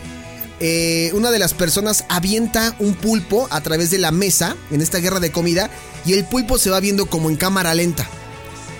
eh, 0.61 1.11
una 1.13 1.31
de 1.31 1.39
las 1.39 1.53
personas 1.53 2.05
avienta 2.09 2.75
un 2.79 2.93
pulpo 2.93 3.47
a 3.51 3.61
través 3.61 3.91
de 3.91 3.97
la 3.97 4.11
mesa 4.11 4.55
en 4.71 4.81
esta 4.81 4.99
guerra 4.99 5.19
de 5.19 5.31
comida 5.31 5.69
y 6.05 6.13
el 6.13 6.25
pulpo 6.25 6.57
se 6.57 6.69
va 6.69 6.79
viendo 6.79 7.05
como 7.05 7.29
en 7.29 7.35
cámara 7.35 7.73
lenta. 7.75 8.07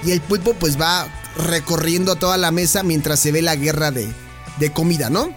Y 0.06 0.12
el 0.12 0.22
pulpo 0.22 0.54
pues 0.54 0.80
va 0.80 1.08
recorriendo 1.38 2.16
toda 2.16 2.38
la 2.38 2.52
mesa 2.52 2.84
mientras 2.84 3.20
se 3.20 3.32
ve 3.32 3.42
la 3.42 3.56
guerra 3.56 3.92
de, 3.92 4.08
de 4.60 4.72
comida, 4.72 5.10
¿no? 5.10 5.34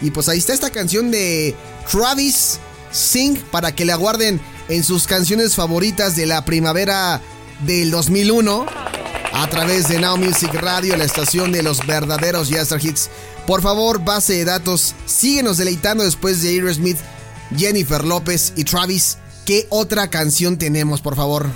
Y 0.00 0.10
pues 0.10 0.28
ahí 0.28 0.38
está 0.38 0.52
esta 0.52 0.70
canción 0.70 1.10
de 1.10 1.54
Travis 1.90 2.58
Sing 2.92 3.36
para 3.50 3.74
que 3.74 3.84
la 3.84 3.96
guarden 3.96 4.40
en 4.68 4.84
sus 4.84 5.06
canciones 5.06 5.54
favoritas 5.54 6.16
de 6.16 6.26
la 6.26 6.44
primavera 6.44 7.20
del 7.66 7.90
2001 7.90 8.66
a 9.32 9.46
través 9.48 9.88
de 9.88 9.98
Now 9.98 10.16
Music 10.16 10.52
Radio, 10.54 10.96
la 10.96 11.04
estación 11.04 11.52
de 11.52 11.62
los 11.62 11.86
verdaderos 11.86 12.48
Yester 12.48 12.84
Hits. 12.84 13.10
Por 13.46 13.62
favor, 13.62 14.04
base 14.04 14.34
de 14.34 14.44
datos, 14.44 14.94
síguenos 15.06 15.56
deleitando 15.56 16.04
después 16.04 16.42
de 16.42 16.50
Aerosmith, 16.50 16.98
Jennifer 17.56 18.04
López 18.04 18.52
y 18.56 18.64
Travis. 18.64 19.18
¿Qué 19.44 19.66
otra 19.70 20.08
canción 20.08 20.58
tenemos, 20.58 21.00
por 21.00 21.16
favor? 21.16 21.46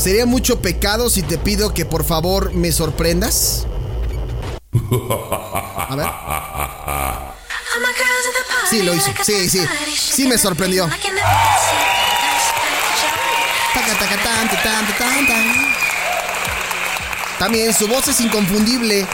¿Sería 0.00 0.24
mucho 0.24 0.62
pecado 0.62 1.10
si 1.10 1.20
te 1.20 1.36
pido 1.36 1.74
que 1.74 1.84
por 1.84 2.04
favor 2.04 2.54
me 2.54 2.72
sorprendas? 2.72 3.66
A 4.72 5.94
ver. 5.94 6.06
Sí, 8.70 8.82
lo 8.82 8.94
hizo. 8.94 9.12
Sí, 9.22 9.50
sí. 9.50 9.60
Sí 9.94 10.26
me 10.26 10.38
sorprendió. 10.38 10.88
También 17.38 17.74
su 17.74 17.86
voz 17.86 18.08
es 18.08 18.22
inconfundible. 18.22 19.06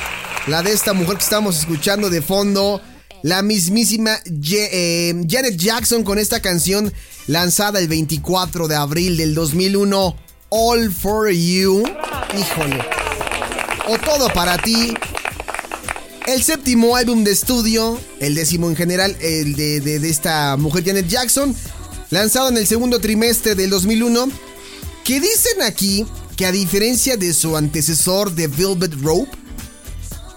La 0.47 0.63
de 0.63 0.73
esta 0.73 0.93
mujer 0.93 1.17
que 1.17 1.25
estamos 1.25 1.59
escuchando 1.59 2.11
de 2.11 2.23
fondo. 2.23 2.81
La 3.25 3.43
mismísima 3.43 4.21
eh, 4.25 5.15
Janet 5.29 5.57
Jackson 5.57 6.05
con 6.05 6.21
esta 6.21 6.41
canción 6.41 6.93
lanzada 7.27 7.81
el 7.81 7.89
24 7.89 8.69
de 8.69 8.77
abril 8.77 9.17
del 9.17 9.35
2001. 9.35 10.26
All 10.51 10.91
for 10.93 11.31
You. 11.31 11.85
Híjole. 12.39 12.85
O 13.89 13.99
todo 13.99 14.29
para 14.33 14.59
ti. 14.59 14.95
El 16.27 16.43
séptimo 16.43 16.97
álbum 16.97 17.25
de 17.25 17.31
estudio, 17.31 18.01
el 18.21 18.35
décimo 18.35 18.69
en 18.69 18.77
general, 18.77 19.17
el 19.21 19.55
de, 19.55 19.81
de, 19.81 20.09
esta 20.09 20.57
mujer 20.57 20.85
Janet 20.85 21.07
Jackson, 21.07 21.55
lanzado 22.11 22.49
en 22.49 22.57
el 22.57 22.67
segundo 22.67 22.99
trimestre 22.99 23.55
del 23.55 23.71
2001, 23.71 24.29
que 25.05 25.21
dicen 25.21 25.63
aquí 25.63 26.05
que 26.37 26.47
a 26.47 26.53
diferencia 26.53 27.17
de 27.17 27.33
su 27.33 27.57
antecesor 27.57 28.35
de 28.35 28.49
Velvet 28.49 28.95
Rope, 29.03 29.31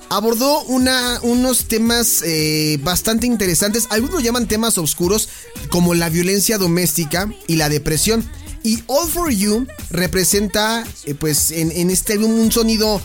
abordó 0.09 0.61
una, 0.63 1.19
unos 1.21 1.67
temas 1.67 2.23
eh, 2.23 2.79
bastante 2.81 3.25
interesantes, 3.27 3.87
algunos 3.89 4.23
llaman 4.23 4.47
temas 4.47 4.77
oscuros 4.77 5.29
como 5.69 5.93
la 5.93 6.09
violencia 6.09 6.57
doméstica 6.57 7.31
y 7.47 7.55
la 7.55 7.69
depresión. 7.69 8.29
Y 8.63 8.83
All 8.87 9.09
For 9.09 9.31
You 9.31 9.67
representa, 9.89 10.83
eh, 11.05 11.15
pues, 11.15 11.51
en, 11.51 11.89
este 11.89 12.13
álbum 12.13 12.39
un 12.39 12.51
sonido 12.51 13.01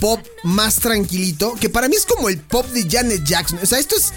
pop 0.00 0.20
más 0.44 0.76
tranquilito, 0.76 1.54
que 1.54 1.68
para 1.68 1.88
mí 1.88 1.96
es 1.96 2.06
como 2.06 2.28
el 2.28 2.38
pop 2.38 2.66
de 2.68 2.88
Janet 2.88 3.24
Jackson. 3.24 3.58
O 3.62 3.66
sea, 3.66 3.78
esto 3.78 3.96
es, 3.96 4.12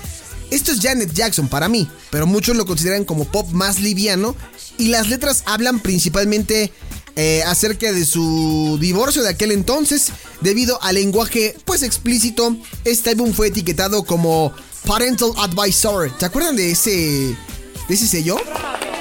esto 0.52 0.72
es 0.72 0.80
Janet 0.82 1.14
Jackson 1.14 1.48
para 1.48 1.70
mí, 1.70 1.90
pero 2.10 2.28
muchos 2.28 2.56
lo 2.56 2.66
consideran 2.66 3.06
como 3.06 3.26
pop 3.26 3.50
más 3.52 3.80
liviano. 3.80 4.36
Y 4.78 4.88
las 4.88 5.10
letras 5.10 5.44
hablan 5.46 5.80
principalmente 5.80 6.72
eh, 7.16 7.44
acerca 7.46 7.92
de 7.92 8.06
su 8.06 8.78
divorcio 8.80 9.24
de 9.24 9.30
aquel 9.30 9.52
entonces, 9.52 10.10
debido 10.42 10.82
al 10.84 10.96
lenguaje 10.96 11.56
pues 11.66 11.84
explícito. 11.84 12.56
Este 12.86 13.12
álbum 13.12 13.34
fue 13.34 13.48
etiquetado 13.48 14.04
como 14.04 14.54
Parental 14.86 15.32
Advisor. 15.38 16.16
¿Te 16.18 16.26
acuerdan 16.26 16.56
de 16.56 16.72
ese, 16.72 16.92
de 16.92 17.94
ese 17.94 18.08
sello? 18.08 18.38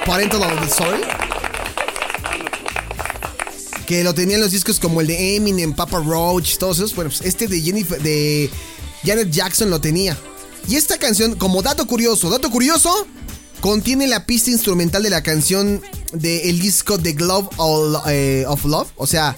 Parental 0.06 0.42
Advisor 0.42 1.19
que 3.90 4.04
lo 4.04 4.14
tenían 4.14 4.40
los 4.40 4.52
discos 4.52 4.78
como 4.78 5.00
el 5.00 5.08
de 5.08 5.34
Eminem, 5.34 5.72
Papa 5.72 5.98
Roach, 5.98 6.58
todos 6.58 6.78
esos. 6.78 6.94
Bueno, 6.94 7.10
pues 7.10 7.22
este 7.22 7.48
de 7.48 7.60
Jennifer, 7.60 8.00
de 8.00 8.48
Janet 9.04 9.32
Jackson 9.32 9.68
lo 9.68 9.80
tenía. 9.80 10.16
Y 10.68 10.76
esta 10.76 10.96
canción, 10.96 11.34
como 11.34 11.60
dato 11.60 11.88
curioso, 11.88 12.30
dato 12.30 12.52
curioso, 12.52 13.08
contiene 13.60 14.06
la 14.06 14.26
pista 14.26 14.52
instrumental 14.52 15.02
de 15.02 15.10
la 15.10 15.24
canción 15.24 15.82
del 16.12 16.60
disco 16.60 17.00
The 17.00 17.14
Glove 17.14 17.48
eh, 18.06 18.44
of 18.46 18.64
Love. 18.64 18.90
O 18.94 19.08
sea, 19.08 19.36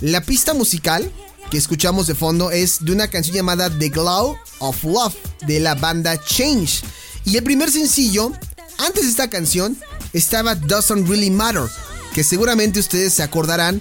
la 0.00 0.20
pista 0.20 0.52
musical 0.52 1.08
que 1.48 1.56
escuchamos 1.56 2.08
de 2.08 2.16
fondo 2.16 2.50
es 2.50 2.84
de 2.84 2.90
una 2.90 3.06
canción 3.06 3.36
llamada 3.36 3.70
The 3.70 3.90
Glove 3.90 4.36
of 4.58 4.82
Love 4.82 5.14
de 5.46 5.60
la 5.60 5.76
banda 5.76 6.20
Change. 6.20 6.82
Y 7.24 7.36
el 7.36 7.44
primer 7.44 7.70
sencillo, 7.70 8.32
antes 8.78 9.04
de 9.04 9.10
esta 9.10 9.30
canción, 9.30 9.78
estaba 10.12 10.56
Doesn't 10.56 11.08
Really 11.08 11.30
Matter 11.30 11.70
que 12.12 12.24
seguramente 12.24 12.80
ustedes 12.80 13.14
se 13.14 13.22
acordarán 13.22 13.80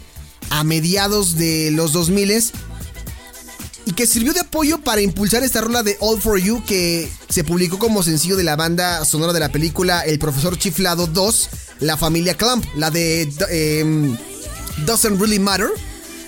a 0.50 0.64
mediados 0.64 1.36
de 1.36 1.72
los 1.72 1.92
2000 1.94 2.52
y 3.86 3.94
que 3.94 4.06
sirvió 4.06 4.34
de 4.34 4.42
apoyo 4.42 4.80
para 4.80 5.02
impulsar 5.02 5.44
esta 5.44 5.62
rola 5.62 5.84
de 5.84 5.98
All 6.00 6.22
For 6.22 6.40
You 6.40 6.64
que 6.66 7.10
se 7.30 7.44
publicó 7.44 7.80
como 7.80 8.04
sencillo 8.04 8.36
de 8.36 8.44
la 8.44 8.56
banda 8.56 9.04
sonora 9.06 9.34
de 9.34 9.40
la 9.40 9.50
película 9.50 10.02
El 10.02 10.20
Profesor 10.20 10.58
Chiflado 10.58 11.08
2, 11.08 11.50
La 11.80 11.98
Familia 11.98 12.36
Clump, 12.36 12.66
la 12.76 12.92
de 12.92 13.32
em, 13.50 14.16
Doesn't 14.86 15.20
Really 15.20 15.40
Matter. 15.40 15.70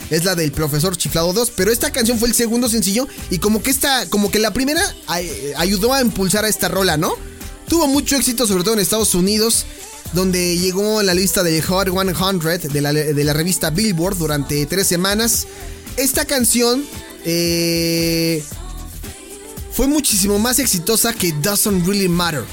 Es 0.09 0.25
la 0.25 0.35
del 0.35 0.51
Profesor 0.51 0.97
Chiflado 0.97 1.31
2, 1.31 1.53
pero 1.55 1.71
esta 1.71 1.91
canción 1.91 2.19
fue 2.19 2.27
el 2.27 2.33
segundo 2.33 2.67
sencillo 2.67 3.07
y 3.29 3.37
como 3.37 3.63
que 3.63 3.69
esta, 3.69 4.09
como 4.09 4.29
que 4.29 4.39
la 4.39 4.51
primera 4.51 4.81
ayudó 5.55 5.93
a 5.93 6.01
impulsar 6.01 6.43
a 6.43 6.49
esta 6.49 6.67
rola, 6.67 6.97
¿no? 6.97 7.13
Tuvo 7.69 7.87
mucho 7.87 8.17
éxito, 8.17 8.45
sobre 8.45 8.65
todo 8.65 8.73
en 8.73 8.81
Estados 8.81 9.15
Unidos 9.15 9.65
donde 10.13 10.57
llegó 10.57 10.99
en 10.99 11.07
la 11.07 11.13
lista 11.13 11.43
del 11.43 11.61
Hot 11.63 11.89
100 11.89 12.71
de 12.71 12.81
la, 12.81 12.93
de 12.93 13.23
la 13.23 13.33
revista 13.33 13.69
Billboard 13.69 14.17
durante 14.17 14.65
tres 14.65 14.87
semanas. 14.87 15.47
Esta 15.97 16.25
canción 16.25 16.83
eh, 17.25 18.43
fue 19.71 19.87
muchísimo 19.87 20.39
más 20.39 20.59
exitosa 20.59 21.13
que 21.13 21.31
Doesn't 21.33 21.85
Really 21.85 22.09
Matter. 22.09 22.43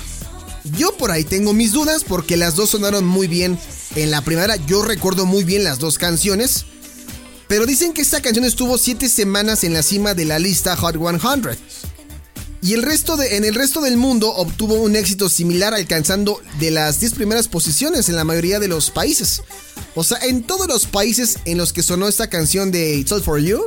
Yo 0.76 0.96
por 0.96 1.10
ahí 1.10 1.24
tengo 1.24 1.52
mis 1.52 1.72
dudas 1.72 2.04
porque 2.04 2.36
las 2.36 2.54
dos 2.54 2.70
sonaron 2.70 3.06
muy 3.06 3.26
bien 3.26 3.58
en 3.96 4.10
la 4.10 4.22
primera. 4.22 4.56
Yo 4.56 4.82
recuerdo 4.82 5.26
muy 5.26 5.44
bien 5.44 5.64
las 5.64 5.78
dos 5.78 5.98
canciones. 5.98 6.66
Pero 7.48 7.64
dicen 7.64 7.94
que 7.94 8.02
esta 8.02 8.20
canción 8.20 8.44
estuvo 8.44 8.76
siete 8.76 9.08
semanas 9.08 9.64
en 9.64 9.72
la 9.72 9.82
cima 9.82 10.12
de 10.14 10.26
la 10.26 10.38
lista 10.38 10.76
Hot 10.76 10.96
100. 10.96 11.58
Y 12.60 12.74
el 12.74 12.82
resto 12.82 13.16
de, 13.16 13.36
en 13.36 13.44
el 13.44 13.54
resto 13.54 13.80
del 13.80 13.96
mundo 13.96 14.34
obtuvo 14.34 14.74
un 14.74 14.96
éxito 14.96 15.28
similar 15.28 15.74
alcanzando 15.74 16.40
de 16.58 16.70
las 16.70 16.98
10 16.98 17.14
primeras 17.14 17.46
posiciones 17.46 18.08
en 18.08 18.16
la 18.16 18.24
mayoría 18.24 18.58
de 18.58 18.68
los 18.68 18.90
países. 18.90 19.42
O 19.94 20.02
sea, 20.02 20.18
en 20.22 20.42
todos 20.42 20.66
los 20.66 20.86
países 20.86 21.38
en 21.44 21.58
los 21.58 21.72
que 21.72 21.82
sonó 21.82 22.08
esta 22.08 22.28
canción 22.28 22.72
de 22.72 22.96
It's 22.96 23.12
All 23.12 23.22
For 23.22 23.40
You, 23.40 23.62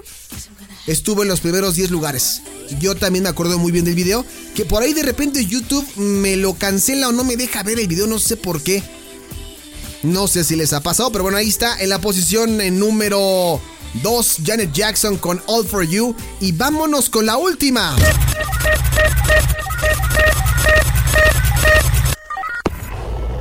estuvo 0.88 1.24
en 1.24 1.30
los 1.30 1.40
primeros 1.40 1.76
10 1.76 1.90
lugares. 1.92 2.42
Yo 2.80 2.96
también 2.96 3.24
me 3.24 3.30
acuerdo 3.30 3.58
muy 3.58 3.72
bien 3.72 3.86
del 3.86 3.96
video, 3.96 4.26
que 4.56 4.66
por 4.66 4.84
ahí 4.84 4.94
de 4.94 5.04
repente 5.04 5.46
YouTube 5.46 5.86
me 5.96 6.36
lo 6.36 6.54
cancela 6.54 7.10
o 7.10 7.12
no 7.12 7.24
me 7.24 7.38
deja 7.38 7.64
ver 7.64 7.80
el 7.80 7.88
video, 7.88 8.08
no 8.08 8.20
sé 8.20 8.36
por 8.36 8.62
qué. 8.62 8.84
No 10.04 10.28
sé 10.28 10.44
si 10.44 10.56
les 10.56 10.74
ha 10.74 10.82
pasado, 10.82 11.12
pero 11.12 11.24
bueno, 11.24 11.38
ahí 11.38 11.48
está 11.48 11.80
en 11.80 11.90
la 11.90 12.02
posición 12.02 12.60
en 12.60 12.80
número 12.80 13.62
2 13.96 14.38
Janet 14.46 14.72
Jackson 14.72 15.18
con 15.18 15.42
All 15.48 15.66
For 15.66 15.84
You 15.88 16.16
y 16.40 16.52
vámonos 16.52 17.10
con 17.10 17.26
la 17.26 17.38
última. 17.38 17.96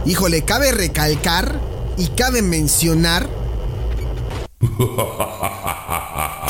Híjole, 0.06 0.44
cabe 0.44 0.72
recalcar 0.72 1.60
y 1.96 2.08
cabe 2.08 2.42
mencionar 2.42 3.28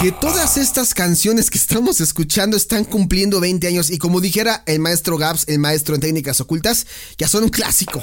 que 0.01 0.13
todas 0.13 0.57
estas 0.57 0.95
canciones 0.95 1.51
que 1.51 1.59
estamos 1.59 2.01
escuchando 2.01 2.57
están 2.57 2.85
cumpliendo 2.85 3.39
20 3.41 3.67
años 3.67 3.91
y 3.91 3.99
como 3.99 4.21
dijera 4.21 4.63
el 4.67 4.79
maestro 4.79 5.19
Gaps, 5.19 5.45
el 5.47 5.59
maestro 5.59 5.95
en 5.95 6.01
técnicas 6.01 6.41
ocultas, 6.41 6.87
ya 7.19 7.29
son 7.29 7.45
un 7.45 7.51
clásico. 7.51 8.03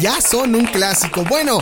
Ya 0.00 0.20
son 0.20 0.54
un 0.54 0.66
clásico. 0.66 1.24
Bueno, 1.28 1.60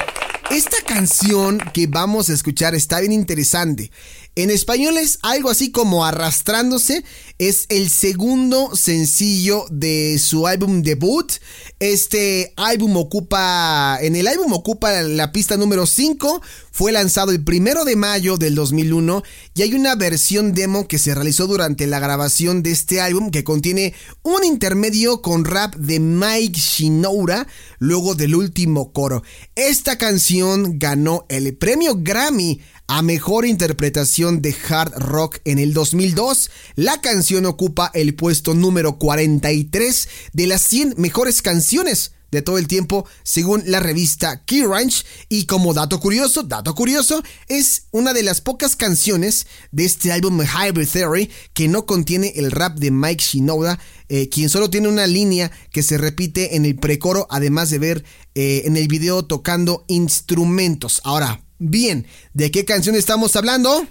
esta 0.51 0.79
canción 0.83 1.59
que 1.75 1.87
vamos 1.87 2.31
a 2.31 2.33
escuchar 2.33 2.75
está 2.75 3.01
bien 3.01 3.13
interesante. 3.13 3.91
En 4.35 4.51
español 4.51 4.97
es 4.97 5.19
algo 5.23 5.51
así 5.51 5.71
como 5.71 6.07
Arrastrándose. 6.07 7.05
Es 7.39 7.67
el 7.69 7.89
segundo 7.89 8.75
sencillo 8.75 9.65
de 9.71 10.19
su 10.19 10.49
álbum 10.49 10.83
debut. 10.83 11.35
Este 11.79 12.53
álbum 12.57 12.97
ocupa, 12.97 13.97
en 14.01 14.17
el 14.17 14.27
álbum 14.27 14.53
ocupa 14.55 15.03
la 15.03 15.31
pista 15.31 15.57
número 15.57 15.87
5. 15.87 16.43
Fue 16.73 16.91
lanzado 16.91 17.31
el 17.31 17.45
primero 17.45 17.85
de 17.85 17.95
mayo 17.95 18.39
del 18.39 18.57
2001 18.57 19.23
y 19.55 19.63
hay 19.63 19.75
una 19.75 19.95
versión 19.95 20.53
demo 20.53 20.89
que 20.89 20.99
se 20.99 21.15
realizó 21.15 21.47
durante 21.47 21.87
la 21.87 22.01
grabación 22.01 22.65
de 22.65 22.73
este 22.73 23.01
álbum 23.01 23.31
que 23.31 23.45
contiene 23.45 23.95
un 24.25 24.43
intermedio 24.43 25.23
con 25.23 25.45
rap 25.45 25.77
de 25.77 26.01
Mike 26.01 26.59
Shinoura 26.59 27.47
luego 27.79 28.17
del 28.17 28.35
último 28.35 28.93
coro. 28.93 29.23
Esta 29.55 29.97
canción 29.97 30.81
ganó 30.81 31.25
el 31.29 31.57
premio 31.57 31.95
Grammy 31.99 32.61
a 32.89 33.03
mejor 33.03 33.45
interpretación 33.45 34.41
de 34.41 34.57
hard 34.69 34.95
rock 34.97 35.39
en 35.45 35.59
el 35.59 35.75
2002. 35.75 36.51
La 36.75 37.03
canción 37.03 37.28
ocupa 37.37 37.91
el 37.95 38.15
puesto 38.15 38.55
número 38.55 38.99
43 38.99 40.09
de 40.33 40.47
las 40.47 40.63
100 40.63 40.95
mejores 40.97 41.43
canciones 41.43 42.13
de 42.31 42.43
todo 42.43 42.59
el 42.59 42.69
tiempo 42.69 43.07
según 43.23 43.63
la 43.67 43.81
revista 43.81 44.45
Key 44.45 44.63
Ranch 44.63 45.05
y 45.29 45.47
como 45.47 45.73
dato 45.73 46.01
curioso, 46.01 46.43
dato 46.43 46.75
curioso, 46.75 47.23
es 47.49 47.85
una 47.91 48.13
de 48.13 48.23
las 48.23 48.41
pocas 48.41 48.77
canciones 48.77 49.47
de 49.73 49.85
este 49.85 50.13
álbum 50.13 50.41
Hybrid 50.43 50.89
Theory 50.89 51.31
que 51.55 51.69
no 51.69 51.87
contiene 51.87 52.33
el 52.37 52.51
rap 52.51 52.79
de 52.79 52.91
Mike 52.91 53.25
Shinoda, 53.25 53.79
eh, 54.09 54.29
quien 54.29 54.49
solo 54.49 54.69
tiene 54.69 54.89
una 54.89 55.07
línea 55.07 55.51
que 55.71 55.83
se 55.83 55.97
repite 55.97 56.57
en 56.57 56.65
el 56.65 56.77
precoro 56.77 57.27
además 57.31 57.71
de 57.71 57.79
ver 57.79 58.05
eh, 58.35 58.63
en 58.65 58.77
el 58.77 58.89
video 58.89 59.25
tocando 59.25 59.85
instrumentos. 59.89 61.01
Ahora, 61.05 61.43
Bien, 61.59 62.07
¿de 62.35 62.53
qué 62.53 62.65
canción 62.65 62.95
estamos 62.95 63.35
hablando? 63.35 63.85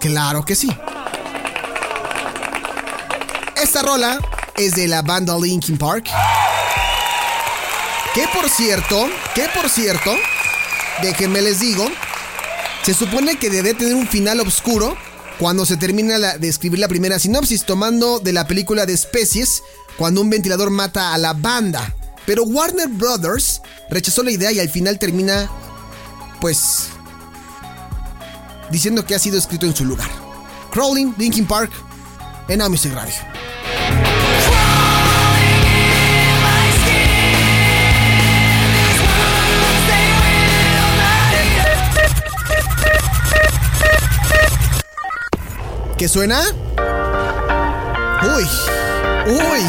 Claro 0.00 0.44
que 0.44 0.54
sí. 0.54 0.68
Esta 3.62 3.80
rola 3.80 4.18
es 4.56 4.72
de 4.72 4.88
la 4.88 5.02
banda 5.02 5.38
Linkin 5.38 5.78
Park. 5.78 6.06
Que 8.12 8.24
por 8.34 8.50
cierto, 8.50 9.08
que 9.36 9.46
por 9.54 9.70
cierto, 9.70 10.10
déjenme 11.00 11.40
les 11.42 11.60
digo, 11.60 11.86
se 12.84 12.92
supone 12.92 13.36
que 13.36 13.50
debe 13.50 13.74
tener 13.74 13.94
un 13.94 14.08
final 14.08 14.40
oscuro 14.40 14.96
cuando 15.38 15.64
se 15.64 15.76
termina 15.76 16.18
de 16.18 16.48
escribir 16.48 16.80
la 16.80 16.88
primera 16.88 17.20
sinopsis, 17.20 17.64
tomando 17.64 18.18
de 18.18 18.32
la 18.32 18.48
película 18.48 18.84
de 18.84 18.94
especies, 18.94 19.62
cuando 19.96 20.22
un 20.22 20.30
ventilador 20.30 20.70
mata 20.70 21.14
a 21.14 21.18
la 21.18 21.32
banda. 21.32 21.94
Pero 22.26 22.42
Warner 22.42 22.88
Brothers 22.88 23.62
rechazó 23.90 24.24
la 24.24 24.32
idea 24.32 24.50
y 24.50 24.58
al 24.58 24.70
final 24.70 24.98
termina 24.98 25.48
pues 26.40 26.88
diciendo 28.72 29.06
que 29.06 29.14
ha 29.14 29.20
sido 29.20 29.38
escrito 29.38 29.66
en 29.66 29.76
su 29.76 29.84
lugar. 29.84 30.10
Crawling, 30.72 31.14
Linkin 31.16 31.46
Park, 31.46 31.70
en 32.48 32.58
Music 32.68 32.92
Radio. 32.92 33.31
¿Qué 46.02 46.08
suena? 46.08 46.42
Uy, 48.24 48.44
uy. 49.32 49.60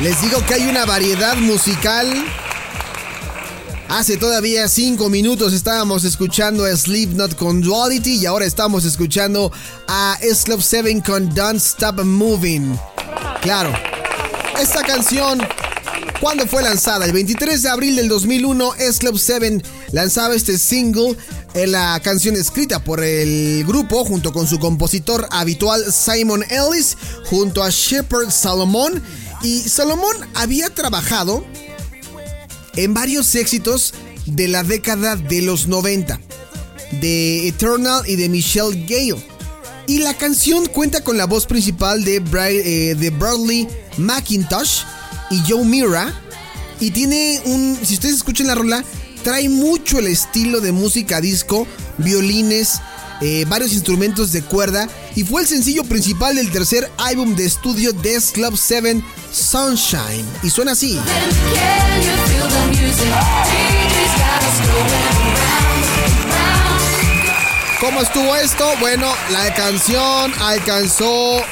Les 0.00 0.22
digo 0.22 0.42
que 0.46 0.54
hay 0.54 0.62
una 0.62 0.86
variedad 0.86 1.36
musical. 1.36 2.06
Hace 3.90 4.16
todavía 4.16 4.66
5 4.66 5.10
minutos 5.10 5.52
estábamos 5.52 6.04
escuchando 6.04 6.64
a 6.64 6.74
Slipknot 6.74 7.36
con 7.36 7.60
Duality 7.60 8.14
y 8.14 8.24
ahora 8.24 8.46
estamos 8.46 8.86
escuchando 8.86 9.52
a 9.86 10.16
Slope 10.22 10.62
7 10.62 11.02
con 11.04 11.34
Don't 11.34 11.60
Stop 11.60 12.02
Moving. 12.02 12.80
Claro, 13.42 13.74
esta 14.58 14.82
canción, 14.84 15.46
¿cuándo 16.18 16.46
fue 16.46 16.62
lanzada? 16.62 17.04
El 17.04 17.12
23 17.12 17.60
de 17.60 17.68
abril 17.68 17.96
del 17.96 18.08
2001, 18.08 18.72
Slope 18.90 19.18
7 19.18 19.60
lanzaba 19.92 20.34
este 20.34 20.58
single 20.58 21.16
en 21.54 21.72
la 21.72 22.00
canción 22.00 22.36
escrita 22.36 22.82
por 22.82 23.02
el 23.02 23.64
grupo 23.64 24.04
junto 24.04 24.32
con 24.32 24.46
su 24.46 24.58
compositor 24.58 25.26
habitual 25.30 25.84
Simon 25.92 26.44
Ellis, 26.50 26.96
junto 27.26 27.62
a 27.62 27.70
Shepard 27.70 28.30
Salomon 28.30 29.02
y 29.42 29.60
Salomón 29.60 30.16
había 30.34 30.70
trabajado 30.70 31.44
en 32.74 32.94
varios 32.94 33.34
éxitos 33.34 33.94
de 34.26 34.48
la 34.48 34.62
década 34.62 35.16
de 35.16 35.42
los 35.42 35.66
90, 35.68 36.20
de 37.00 37.48
Eternal 37.48 38.02
y 38.06 38.16
de 38.16 38.28
Michelle 38.28 38.84
Gale. 38.86 39.24
Y 39.86 39.98
la 39.98 40.14
canción 40.14 40.66
cuenta 40.66 41.04
con 41.04 41.16
la 41.16 41.26
voz 41.26 41.46
principal 41.46 42.04
de, 42.04 42.16
eh, 42.16 43.10
Bradley 43.10 43.68
McIntosh 43.98 44.82
y 45.30 45.40
Joe 45.48 45.64
Mira. 45.64 46.12
Y 46.80 46.90
tiene 46.90 47.40
un, 47.44 47.78
si 47.82 47.94
ustedes 47.94 48.16
escuchan 48.16 48.48
la 48.48 48.56
rola, 48.56 48.84
trae 49.26 49.48
mucho 49.48 49.98
el 49.98 50.06
estilo 50.06 50.60
de 50.60 50.70
música 50.70 51.20
disco, 51.20 51.66
violines, 51.98 52.80
eh, 53.20 53.44
varios 53.48 53.72
instrumentos 53.72 54.30
de 54.30 54.40
cuerda 54.40 54.88
y 55.16 55.24
fue 55.24 55.42
el 55.42 55.48
sencillo 55.48 55.82
principal 55.82 56.36
del 56.36 56.52
tercer 56.52 56.88
álbum 56.96 57.34
de 57.34 57.44
estudio 57.44 57.92
de 57.92 58.22
Club 58.32 58.56
7 58.56 59.02
Sunshine 59.32 60.24
y 60.44 60.50
suena 60.50 60.72
así. 60.72 60.96
¿Cómo 67.80 68.02
estuvo 68.02 68.36
esto? 68.36 68.64
Bueno, 68.78 69.12
la 69.32 69.52
canción 69.54 70.32
alcanzó 70.40 71.42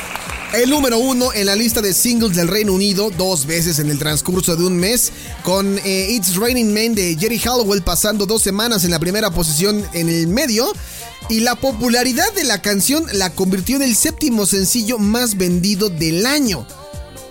el 0.62 0.70
número 0.70 0.98
uno 0.98 1.32
en 1.32 1.46
la 1.46 1.56
lista 1.56 1.82
de 1.82 1.92
singles 1.92 2.36
del 2.36 2.46
Reino 2.46 2.72
Unido 2.72 3.10
dos 3.10 3.44
veces 3.44 3.80
en 3.80 3.90
el 3.90 3.98
transcurso 3.98 4.54
de 4.54 4.64
un 4.64 4.76
mes, 4.76 5.10
con 5.42 5.78
eh, 5.84 6.08
It's 6.10 6.36
Raining 6.36 6.72
Men 6.72 6.94
de 6.94 7.16
Jerry 7.18 7.38
Hallowell 7.38 7.82
pasando 7.82 8.24
dos 8.24 8.42
semanas 8.42 8.84
en 8.84 8.92
la 8.92 9.00
primera 9.00 9.30
posición 9.30 9.84
en 9.94 10.08
el 10.08 10.28
medio 10.28 10.72
y 11.28 11.40
la 11.40 11.56
popularidad 11.56 12.32
de 12.34 12.44
la 12.44 12.62
canción 12.62 13.04
la 13.12 13.30
convirtió 13.30 13.76
en 13.76 13.82
el 13.82 13.96
séptimo 13.96 14.46
sencillo 14.46 14.98
más 14.98 15.36
vendido 15.36 15.88
del 15.88 16.24
año. 16.24 16.66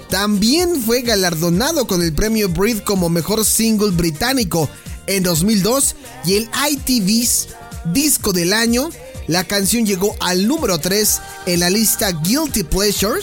También 0.10 0.82
fue 0.82 1.02
galardonado 1.02 1.88
con 1.88 2.02
el 2.02 2.14
premio 2.14 2.50
Breathe 2.50 2.84
como 2.84 3.10
mejor 3.10 3.46
single 3.46 3.92
británico 3.92 4.70
en 5.08 5.24
2002 5.24 5.96
y 6.26 6.36
el 6.36 6.50
ITV's 6.70 7.48
Disco 7.86 8.34
del 8.34 8.54
Año. 8.54 8.90
La 9.28 9.46
canción 9.46 9.86
llegó 9.86 10.16
al 10.20 10.48
número 10.48 10.80
3 10.80 11.22
en 11.46 11.60
la 11.62 11.70
lista 11.70 12.12
Guilty 12.12 12.64
Pleasure 12.64 13.22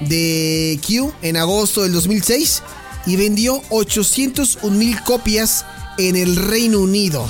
de 0.00 0.80
Q 0.84 1.12
en 1.22 1.36
agosto 1.36 1.82
del 1.82 1.92
2006 1.92 2.62
y 3.06 3.16
vendió 3.16 3.62
801 3.70 4.76
mil 4.76 5.00
copias 5.02 5.64
en 5.96 6.16
el 6.16 6.36
Reino 6.36 6.80
Unido. 6.80 7.26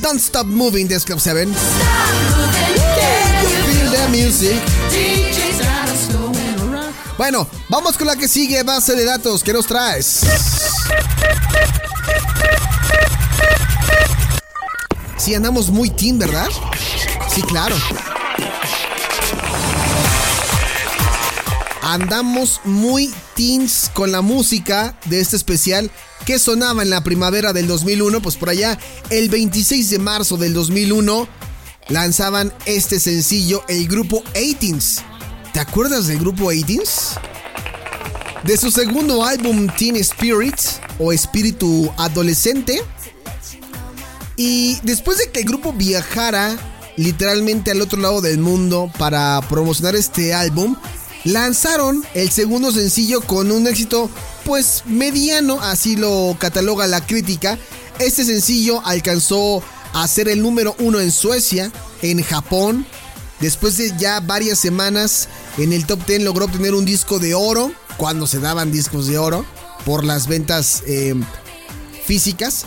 Don't 0.00 0.20
Stop 0.20 0.46
Moving 0.46 0.88
de 0.88 1.00
Club 1.00 1.20
7. 1.20 1.48
Bueno, 7.16 7.48
vamos 7.68 7.96
con 7.98 8.06
la 8.06 8.16
que 8.16 8.28
sigue, 8.28 8.62
base 8.62 8.94
de 8.94 9.04
datos. 9.04 9.42
¿Qué 9.42 9.52
nos 9.52 9.66
traes? 9.66 10.20
Sí, 15.18 15.34
andamos 15.34 15.70
muy 15.70 15.90
teen, 15.90 16.18
¿verdad? 16.18 16.48
Sí, 17.34 17.42
claro. 17.42 17.76
Andamos 21.82 22.60
muy 22.64 23.12
teens 23.34 23.90
con 23.92 24.12
la 24.12 24.20
música 24.20 24.96
de 25.06 25.20
este 25.20 25.36
especial 25.36 25.90
que 26.24 26.38
sonaba 26.38 26.82
en 26.82 26.90
la 26.90 27.02
primavera 27.02 27.52
del 27.52 27.66
2001, 27.66 28.20
pues 28.20 28.36
por 28.36 28.50
allá 28.50 28.78
el 29.10 29.28
26 29.28 29.90
de 29.90 29.98
marzo 29.98 30.36
del 30.36 30.54
2001 30.54 31.26
lanzaban 31.88 32.52
este 32.66 33.00
sencillo 33.00 33.64
el 33.68 33.88
grupo 33.88 34.22
18 34.34 35.02
¿Te 35.52 35.60
acuerdas 35.60 36.06
del 36.06 36.18
grupo 36.18 36.50
18 36.50 36.84
de 38.44 38.56
su 38.56 38.70
segundo 38.70 39.24
álbum 39.24 39.68
Teen 39.76 39.96
Spirit 39.96 40.54
o 40.98 41.12
Espíritu 41.12 41.92
Adolescente. 41.96 42.82
Y 44.38 44.78
después 44.84 45.18
de 45.18 45.30
que 45.32 45.40
el 45.40 45.46
grupo 45.46 45.72
viajara 45.72 46.56
literalmente 46.96 47.72
al 47.72 47.82
otro 47.82 48.00
lado 48.00 48.20
del 48.20 48.38
mundo 48.38 48.90
para 48.98 49.40
promocionar 49.48 49.96
este 49.96 50.32
álbum, 50.32 50.76
lanzaron 51.24 52.04
el 52.14 52.30
segundo 52.30 52.70
sencillo 52.70 53.20
con 53.20 53.50
un 53.50 53.66
éxito 53.66 54.08
pues 54.44 54.84
mediano, 54.86 55.60
así 55.60 55.96
lo 55.96 56.36
cataloga 56.38 56.86
la 56.86 57.04
crítica. 57.04 57.58
Este 57.98 58.24
sencillo 58.24 58.80
alcanzó 58.84 59.60
a 59.92 60.06
ser 60.06 60.28
el 60.28 60.40
número 60.40 60.76
uno 60.78 61.00
en 61.00 61.10
Suecia, 61.10 61.72
en 62.02 62.22
Japón. 62.22 62.86
Después 63.40 63.76
de 63.76 63.92
ya 63.98 64.20
varias 64.20 64.60
semanas 64.60 65.28
en 65.56 65.72
el 65.72 65.84
top 65.84 66.06
10 66.06 66.22
logró 66.22 66.44
obtener 66.44 66.74
un 66.74 66.84
disco 66.84 67.18
de 67.18 67.34
oro, 67.34 67.72
cuando 67.96 68.28
se 68.28 68.38
daban 68.38 68.70
discos 68.70 69.08
de 69.08 69.18
oro, 69.18 69.44
por 69.84 70.04
las 70.04 70.28
ventas 70.28 70.84
eh, 70.86 71.14
físicas. 72.04 72.66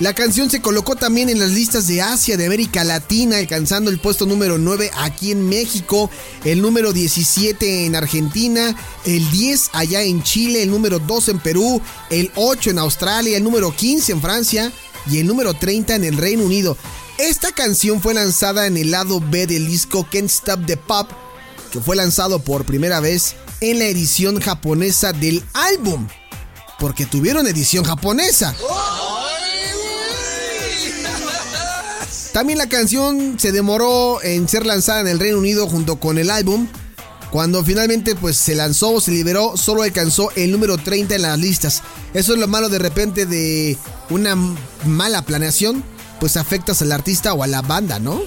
La 0.00 0.14
canción 0.14 0.48
se 0.48 0.62
colocó 0.62 0.94
también 0.94 1.28
en 1.28 1.40
las 1.40 1.50
listas 1.50 1.88
de 1.88 2.00
Asia, 2.00 2.36
de 2.36 2.46
América 2.46 2.84
Latina, 2.84 3.38
alcanzando 3.38 3.90
el 3.90 3.98
puesto 3.98 4.26
número 4.26 4.56
9 4.56 4.92
aquí 4.94 5.32
en 5.32 5.48
México, 5.48 6.08
el 6.44 6.62
número 6.62 6.92
17 6.92 7.84
en 7.84 7.96
Argentina, 7.96 8.76
el 9.04 9.28
10 9.32 9.70
allá 9.72 10.02
en 10.02 10.22
Chile, 10.22 10.62
el 10.62 10.70
número 10.70 11.00
2 11.00 11.30
en 11.30 11.40
Perú, 11.40 11.82
el 12.10 12.30
8 12.36 12.70
en 12.70 12.78
Australia, 12.78 13.36
el 13.36 13.42
número 13.42 13.74
15 13.74 14.12
en 14.12 14.22
Francia 14.22 14.72
y 15.10 15.18
el 15.18 15.26
número 15.26 15.54
30 15.54 15.96
en 15.96 16.04
el 16.04 16.16
Reino 16.16 16.44
Unido. 16.44 16.76
Esta 17.18 17.50
canción 17.50 18.00
fue 18.00 18.14
lanzada 18.14 18.68
en 18.68 18.76
el 18.76 18.92
lado 18.92 19.20
B 19.20 19.48
del 19.48 19.66
disco 19.66 20.06
Can't 20.12 20.30
Stop 20.30 20.64
the 20.64 20.76
Pop, 20.76 21.10
que 21.72 21.80
fue 21.80 21.96
lanzado 21.96 22.38
por 22.38 22.64
primera 22.64 23.00
vez 23.00 23.34
en 23.60 23.80
la 23.80 23.86
edición 23.86 24.40
japonesa 24.40 25.12
del 25.12 25.42
álbum, 25.54 26.06
porque 26.78 27.04
tuvieron 27.04 27.48
edición 27.48 27.82
japonesa. 27.84 28.54
También 32.38 32.58
la 32.60 32.68
canción 32.68 33.34
se 33.36 33.50
demoró 33.50 34.22
en 34.22 34.46
ser 34.46 34.64
lanzada 34.64 35.00
en 35.00 35.08
el 35.08 35.18
Reino 35.18 35.38
Unido 35.38 35.66
junto 35.66 35.98
con 35.98 36.18
el 36.18 36.30
álbum. 36.30 36.68
Cuando 37.32 37.64
finalmente 37.64 38.14
pues 38.14 38.36
se 38.36 38.54
lanzó, 38.54 39.00
se 39.00 39.10
liberó, 39.10 39.56
solo 39.56 39.82
alcanzó 39.82 40.30
el 40.36 40.52
número 40.52 40.78
30 40.78 41.16
en 41.16 41.22
las 41.22 41.36
listas. 41.36 41.82
Eso 42.14 42.34
es 42.34 42.38
lo 42.38 42.46
malo 42.46 42.68
de 42.68 42.78
repente 42.78 43.26
de 43.26 43.76
una 44.08 44.36
mala 44.86 45.22
planeación, 45.22 45.82
pues 46.20 46.36
afectas 46.36 46.80
al 46.80 46.92
artista 46.92 47.34
o 47.34 47.42
a 47.42 47.48
la 47.48 47.60
banda, 47.60 47.98
¿no? 47.98 48.22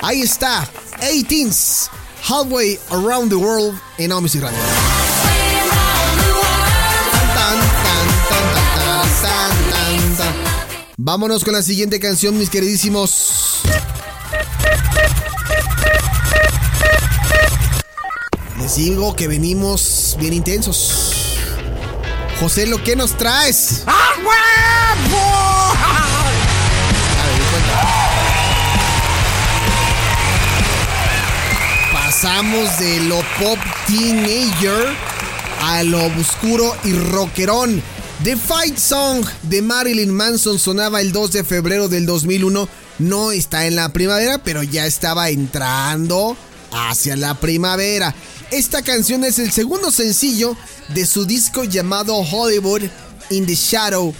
Ahí 0.00 0.22
está, 0.22 0.68
18s, 1.00 1.90
Halfway 2.28 2.76
Around 2.90 3.28
the 3.28 3.36
World 3.36 3.78
en 3.98 4.12
Music 4.20 4.42
Radio. 4.42 4.58
Vámonos 11.00 11.44
con 11.44 11.52
la 11.54 11.62
siguiente 11.62 12.00
canción, 12.00 12.36
mis 12.36 12.50
queridísimos. 12.50 13.60
Les 18.58 18.74
digo 18.74 19.14
que 19.14 19.28
venimos 19.28 20.16
bien 20.18 20.32
intensos. 20.32 21.38
José, 22.40 22.66
¿lo 22.66 22.82
que 22.82 22.96
nos 22.96 23.16
traes? 23.16 23.84
Pasamos 31.92 32.76
de 32.80 33.00
lo 33.02 33.20
pop 33.38 33.58
teenager 33.86 34.88
a 35.62 35.84
lo 35.84 36.06
oscuro 36.18 36.76
y 36.82 36.92
rockerón. 36.92 37.84
The 38.24 38.36
Fight 38.36 38.76
Song 38.76 39.24
de 39.42 39.62
Marilyn 39.62 40.12
Manson 40.12 40.58
sonaba 40.58 41.00
el 41.00 41.12
2 41.12 41.32
de 41.32 41.44
febrero 41.44 41.88
del 41.88 42.04
2001. 42.04 42.68
No 42.98 43.30
está 43.30 43.66
en 43.66 43.76
la 43.76 43.90
primavera, 43.92 44.38
pero 44.38 44.64
ya 44.64 44.86
estaba 44.86 45.30
entrando 45.30 46.36
hacia 46.72 47.14
la 47.14 47.34
primavera. 47.34 48.12
Esta 48.50 48.82
canción 48.82 49.22
es 49.22 49.38
el 49.38 49.52
segundo 49.52 49.92
sencillo 49.92 50.56
de 50.88 51.06
su 51.06 51.26
disco 51.26 51.62
llamado 51.62 52.16
Hollywood 52.16 52.82
in 53.30 53.46
the 53.46 53.54
Shadow 53.54 54.12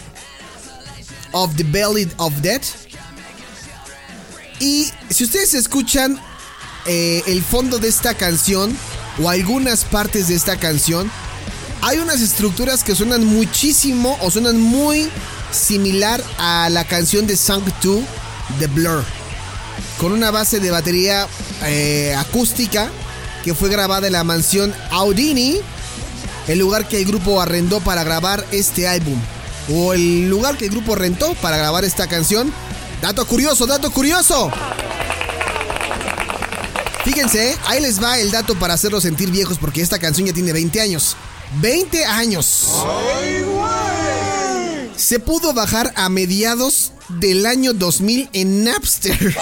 of 1.32 1.56
the 1.56 1.64
Belly 1.64 2.08
of 2.18 2.32
Death. 2.40 2.66
Y 4.60 4.92
si 5.10 5.24
ustedes 5.24 5.54
escuchan 5.54 6.20
eh, 6.86 7.24
el 7.26 7.42
fondo 7.42 7.78
de 7.80 7.88
esta 7.88 8.14
canción 8.14 8.76
o 9.20 9.28
algunas 9.28 9.84
partes 9.84 10.28
de 10.28 10.36
esta 10.36 10.56
canción, 10.56 11.10
hay 11.82 11.98
unas 11.98 12.20
estructuras 12.20 12.82
que 12.82 12.94
suenan 12.94 13.24
muchísimo 13.24 14.18
o 14.20 14.30
suenan 14.30 14.60
muy 14.60 15.08
similar 15.50 16.22
a 16.38 16.68
la 16.70 16.84
canción 16.84 17.26
de 17.26 17.36
Song 17.36 17.64
2 17.82 18.00
de 18.58 18.66
Blur. 18.66 19.04
Con 19.98 20.12
una 20.12 20.30
base 20.30 20.60
de 20.60 20.70
batería 20.70 21.26
eh, 21.64 22.14
acústica 22.16 22.90
que 23.44 23.54
fue 23.54 23.68
grabada 23.68 24.06
en 24.06 24.12
la 24.12 24.24
mansión 24.24 24.74
Audini, 24.90 25.58
el 26.48 26.58
lugar 26.58 26.88
que 26.88 26.98
el 26.98 27.04
grupo 27.04 27.40
arrendó 27.40 27.80
para 27.80 28.04
grabar 28.04 28.44
este 28.50 28.88
álbum. 28.88 29.18
O 29.70 29.92
el 29.92 30.28
lugar 30.28 30.56
que 30.56 30.66
el 30.66 30.70
grupo 30.70 30.94
rentó 30.94 31.34
para 31.34 31.56
grabar 31.56 31.84
esta 31.84 32.06
canción. 32.06 32.52
Dato 33.02 33.26
curioso, 33.26 33.66
dato 33.66 33.90
curioso. 33.90 34.50
Fíjense, 37.04 37.56
ahí 37.66 37.80
les 37.80 38.02
va 38.02 38.18
el 38.18 38.30
dato 38.30 38.54
para 38.54 38.74
hacerlos 38.74 39.02
sentir 39.02 39.30
viejos 39.30 39.58
porque 39.58 39.80
esta 39.82 39.98
canción 39.98 40.26
ya 40.26 40.32
tiene 40.32 40.52
20 40.52 40.80
años. 40.80 41.16
20 41.60 42.04
años. 42.04 42.68
Se 44.96 45.18
pudo 45.18 45.52
bajar 45.52 45.92
a 45.96 46.08
mediados 46.08 46.92
del 47.08 47.46
año 47.46 47.72
2000 47.72 48.30
en 48.32 48.64
Napster. 48.64 49.36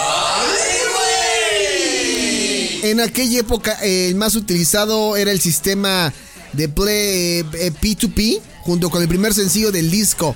En 2.83 3.01
aquella 3.01 3.41
época 3.41 3.73
el 3.83 4.15
más 4.15 4.37
utilizado 4.37 5.17
era 5.17 5.33
el 5.33 5.41
sistema 5.41 6.13
de 6.53 6.69
Play 6.69 7.43
P2P 7.43 8.41
junto 8.63 8.91
con 8.91 9.03
el 9.03 9.09
primer 9.09 9.35
sencillo 9.35 9.73
del 9.73 9.91
disco 9.91 10.35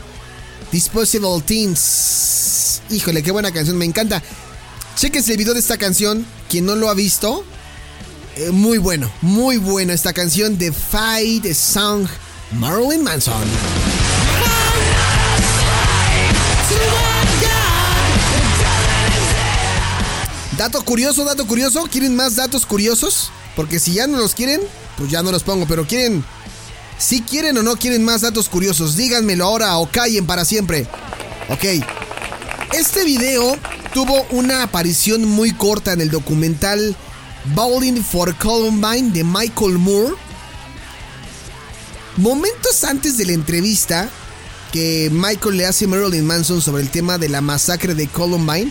Disposable 0.73 1.43
Teens. 1.47 2.81
Híjole, 2.91 3.23
qué 3.23 3.31
buena 3.31 3.53
canción, 3.53 3.77
me 3.77 3.85
encanta. 3.85 4.23
Chequense 4.97 5.33
el 5.33 5.39
video 5.39 5.55
de 5.55 5.61
esta 5.61 5.79
canción, 5.79 6.27
quien 6.49 6.67
no 6.67 6.75
lo 6.75 6.91
ha 6.91 6.95
visto, 6.95 7.45
eh, 8.37 8.51
muy 8.51 8.79
bueno, 8.79 9.11
muy 9.21 9.57
buena 9.57 9.93
esta 9.93 10.12
canción 10.12 10.57
de 10.59 10.73
Fight 10.73 11.53
Song 11.53 12.07
Marilyn 12.53 13.03
Manson. 13.03 13.49
Dato 20.57 20.85
curioso, 20.85 21.25
dato 21.25 21.47
curioso. 21.47 21.85
¿Quieren 21.90 22.14
más 22.14 22.37
datos 22.37 22.66
curiosos? 22.66 23.31
Porque 23.57 23.79
si 23.79 23.95
ya 23.95 24.07
no 24.07 24.19
los 24.19 24.35
quieren, 24.35 24.61
pues 24.99 25.11
ya 25.11 25.23
no 25.23 25.33
los 25.33 25.43
pongo. 25.43 25.66
Pero 25.66 25.87
quieren, 25.87 26.23
si 26.99 27.23
quieren 27.23 27.57
o 27.57 27.62
no 27.62 27.77
quieren 27.77 28.05
más 28.05 28.21
datos 28.21 28.49
curiosos, 28.49 28.95
díganmelo 28.95 29.45
ahora 29.45 29.79
o 29.79 29.90
callen 29.90 30.27
para 30.27 30.45
siempre. 30.45 30.87
Ok. 31.49 31.64
Este 32.75 33.05
video 33.05 33.57
tuvo 33.95 34.27
una 34.31 34.62
aparición 34.62 35.25
muy 35.25 35.53
corta 35.53 35.93
en 35.93 36.03
el 36.03 36.11
documental 36.11 36.95
Bowling 37.44 38.03
for 38.03 38.35
Columbine 38.37 39.12
de 39.12 39.24
Michael 39.24 39.79
Moore. 39.79 40.14
Momentos 42.16 42.85
antes 42.85 43.16
de 43.16 43.24
la 43.26 43.33
entrevista 43.33 44.11
que 44.72 45.09
Michael 45.11 45.57
le 45.57 45.66
hace 45.66 45.87
a 45.87 45.88
Marilyn 45.88 46.26
Manson 46.26 46.61
sobre 46.61 46.83
el 46.83 46.90
tema 46.90 47.18
de 47.18 47.29
la 47.29 47.40
masacre 47.40 47.94
de 47.94 48.07
Columbine, 48.09 48.70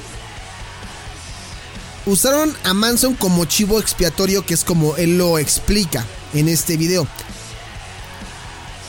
usaron 2.05 2.55
a 2.63 2.73
Manson 2.73 3.15
como 3.15 3.45
chivo 3.45 3.79
expiatorio, 3.79 4.45
que 4.45 4.53
es 4.53 4.63
como 4.63 4.95
él 4.97 5.17
lo 5.17 5.39
explica 5.39 6.05
en 6.33 6.47
este 6.47 6.77
video. 6.77 7.07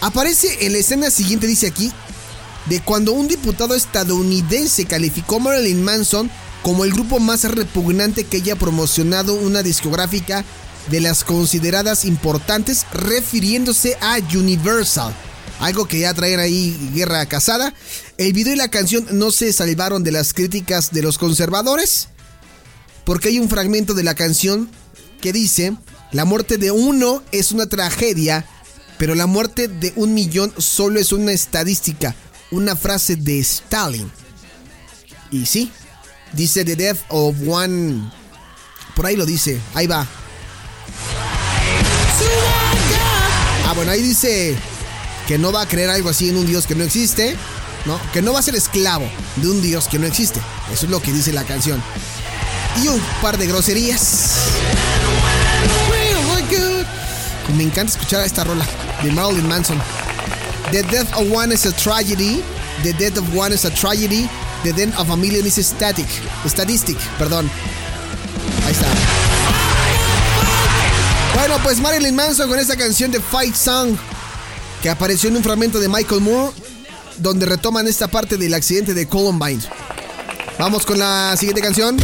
Aparece 0.02 0.66
en 0.66 0.72
la 0.72 0.78
escena 0.78 1.10
siguiente, 1.10 1.46
dice 1.46 1.66
aquí, 1.66 1.90
de 2.66 2.80
cuando 2.80 3.12
un 3.12 3.28
diputado 3.28 3.74
estadounidense 3.74 4.84
calificó 4.84 5.36
a 5.36 5.40
Marilyn 5.40 5.82
Manson 5.82 6.30
como 6.62 6.84
el 6.84 6.92
grupo 6.92 7.20
más 7.20 7.44
repugnante 7.44 8.24
que 8.24 8.38
haya 8.38 8.56
promocionado 8.56 9.34
una 9.34 9.62
discográfica 9.62 10.44
de 10.90 11.00
las 11.00 11.24
consideradas 11.24 12.04
importantes, 12.04 12.86
refiriéndose 12.92 13.96
a 14.00 14.18
Universal. 14.34 15.14
Algo 15.60 15.86
que 15.86 16.00
ya 16.00 16.14
traen 16.14 16.40
ahí 16.40 16.90
guerra 16.94 17.26
casada. 17.26 17.74
El 18.16 18.32
video 18.32 18.54
y 18.54 18.56
la 18.56 18.68
canción 18.68 19.06
no 19.12 19.30
se 19.30 19.52
salvaron 19.52 20.02
de 20.02 20.12
las 20.12 20.32
críticas 20.32 20.90
de 20.90 21.02
los 21.02 21.18
conservadores, 21.18 22.08
porque 23.04 23.28
hay 23.28 23.38
un 23.38 23.48
fragmento 23.48 23.94
de 23.94 24.02
la 24.02 24.14
canción 24.14 24.70
que 25.20 25.32
dice, 25.32 25.76
la 26.12 26.24
muerte 26.24 26.56
de 26.56 26.70
uno 26.70 27.22
es 27.30 27.52
una 27.52 27.66
tragedia, 27.66 28.46
pero 28.98 29.14
la 29.14 29.26
muerte 29.26 29.68
de 29.68 29.92
un 29.96 30.14
millón 30.14 30.52
solo 30.58 30.98
es 30.98 31.12
una 31.12 31.32
estadística, 31.32 32.14
una 32.50 32.74
frase 32.74 33.16
de 33.16 33.38
Stalin. 33.40 34.10
Y 35.30 35.46
sí, 35.46 35.70
Dice 36.32 36.64
The 36.64 36.76
Death 36.76 36.98
of 37.08 37.36
One. 37.46 38.10
Por 38.94 39.06
ahí 39.06 39.16
lo 39.16 39.26
dice. 39.26 39.60
Ahí 39.74 39.86
va. 39.86 40.06
Ah, 43.66 43.72
bueno, 43.74 43.92
ahí 43.92 44.02
dice 44.02 44.56
que 45.26 45.38
no 45.38 45.52
va 45.52 45.62
a 45.62 45.68
creer 45.68 45.90
algo 45.90 46.10
así 46.10 46.28
en 46.28 46.36
un 46.36 46.46
Dios 46.46 46.66
que 46.66 46.74
no 46.74 46.82
existe, 46.82 47.36
¿no? 47.86 48.00
Que 48.12 48.20
no 48.20 48.32
va 48.32 48.40
a 48.40 48.42
ser 48.42 48.56
esclavo 48.56 49.08
de 49.36 49.48
un 49.48 49.62
Dios 49.62 49.86
que 49.88 49.98
no 49.98 50.06
existe. 50.06 50.40
Eso 50.72 50.86
es 50.86 50.90
lo 50.90 51.00
que 51.00 51.12
dice 51.12 51.32
la 51.32 51.44
canción. 51.44 51.82
Y 52.82 52.88
un 52.88 53.00
par 53.22 53.38
de 53.38 53.46
groserías. 53.46 54.36
Me 57.56 57.64
encanta 57.64 57.92
escuchar 57.92 58.24
esta 58.24 58.44
rola 58.44 58.64
de 59.02 59.10
Marilyn 59.10 59.48
Manson. 59.48 59.80
The 60.70 60.82
death 60.84 61.12
of 61.14 61.32
one 61.32 61.52
is 61.52 61.66
a 61.66 61.72
tragedy. 61.72 62.42
The 62.82 62.92
death 62.92 63.18
of 63.18 63.36
one 63.36 63.52
is 63.52 63.64
a 63.64 63.70
tragedy. 63.70 64.28
The 64.62 64.72
death 64.72 64.98
of 64.98 65.10
a 65.10 65.16
million 65.16 65.46
is 65.46 65.54
static. 65.54 66.06
Statistic, 66.46 66.98
perdón. 67.18 67.50
Ahí 68.66 68.72
está. 68.72 68.86
Bueno, 71.34 71.56
pues 71.62 71.80
Marilyn 71.80 72.14
Manson 72.14 72.48
con 72.48 72.58
esta 72.58 72.76
canción 72.76 73.10
de 73.10 73.20
Fight 73.20 73.54
Song 73.54 73.96
que 74.82 74.90
apareció 74.90 75.28
en 75.30 75.36
un 75.36 75.42
fragmento 75.42 75.78
de 75.78 75.88
Michael 75.88 76.20
Moore 76.20 76.52
donde 77.18 77.46
retoman 77.46 77.86
esta 77.86 78.08
parte 78.08 78.36
del 78.36 78.54
accidente 78.54 78.94
de 78.94 79.06
Columbine. 79.06 79.62
Vamos 80.58 80.84
con 80.84 80.98
la 80.98 81.34
siguiente 81.38 81.62
canción. 81.62 81.96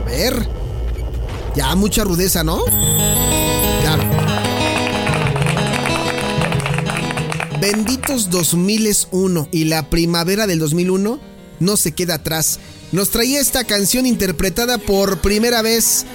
A 0.00 0.04
ver. 0.04 0.48
Ya 1.54 1.74
mucha 1.74 2.04
rudeza, 2.04 2.44
¿no? 2.44 2.62
Benditos 7.72 8.30
2001 8.30 9.48
y 9.50 9.64
la 9.64 9.90
primavera 9.90 10.46
del 10.46 10.60
2001 10.60 11.18
no 11.58 11.76
se 11.76 11.90
queda 11.90 12.14
atrás. 12.14 12.60
Nos 12.92 13.10
traía 13.10 13.40
esta 13.40 13.64
canción 13.64 14.06
interpretada 14.06 14.78
por 14.78 15.20
primera 15.20 15.62
vez 15.62 16.06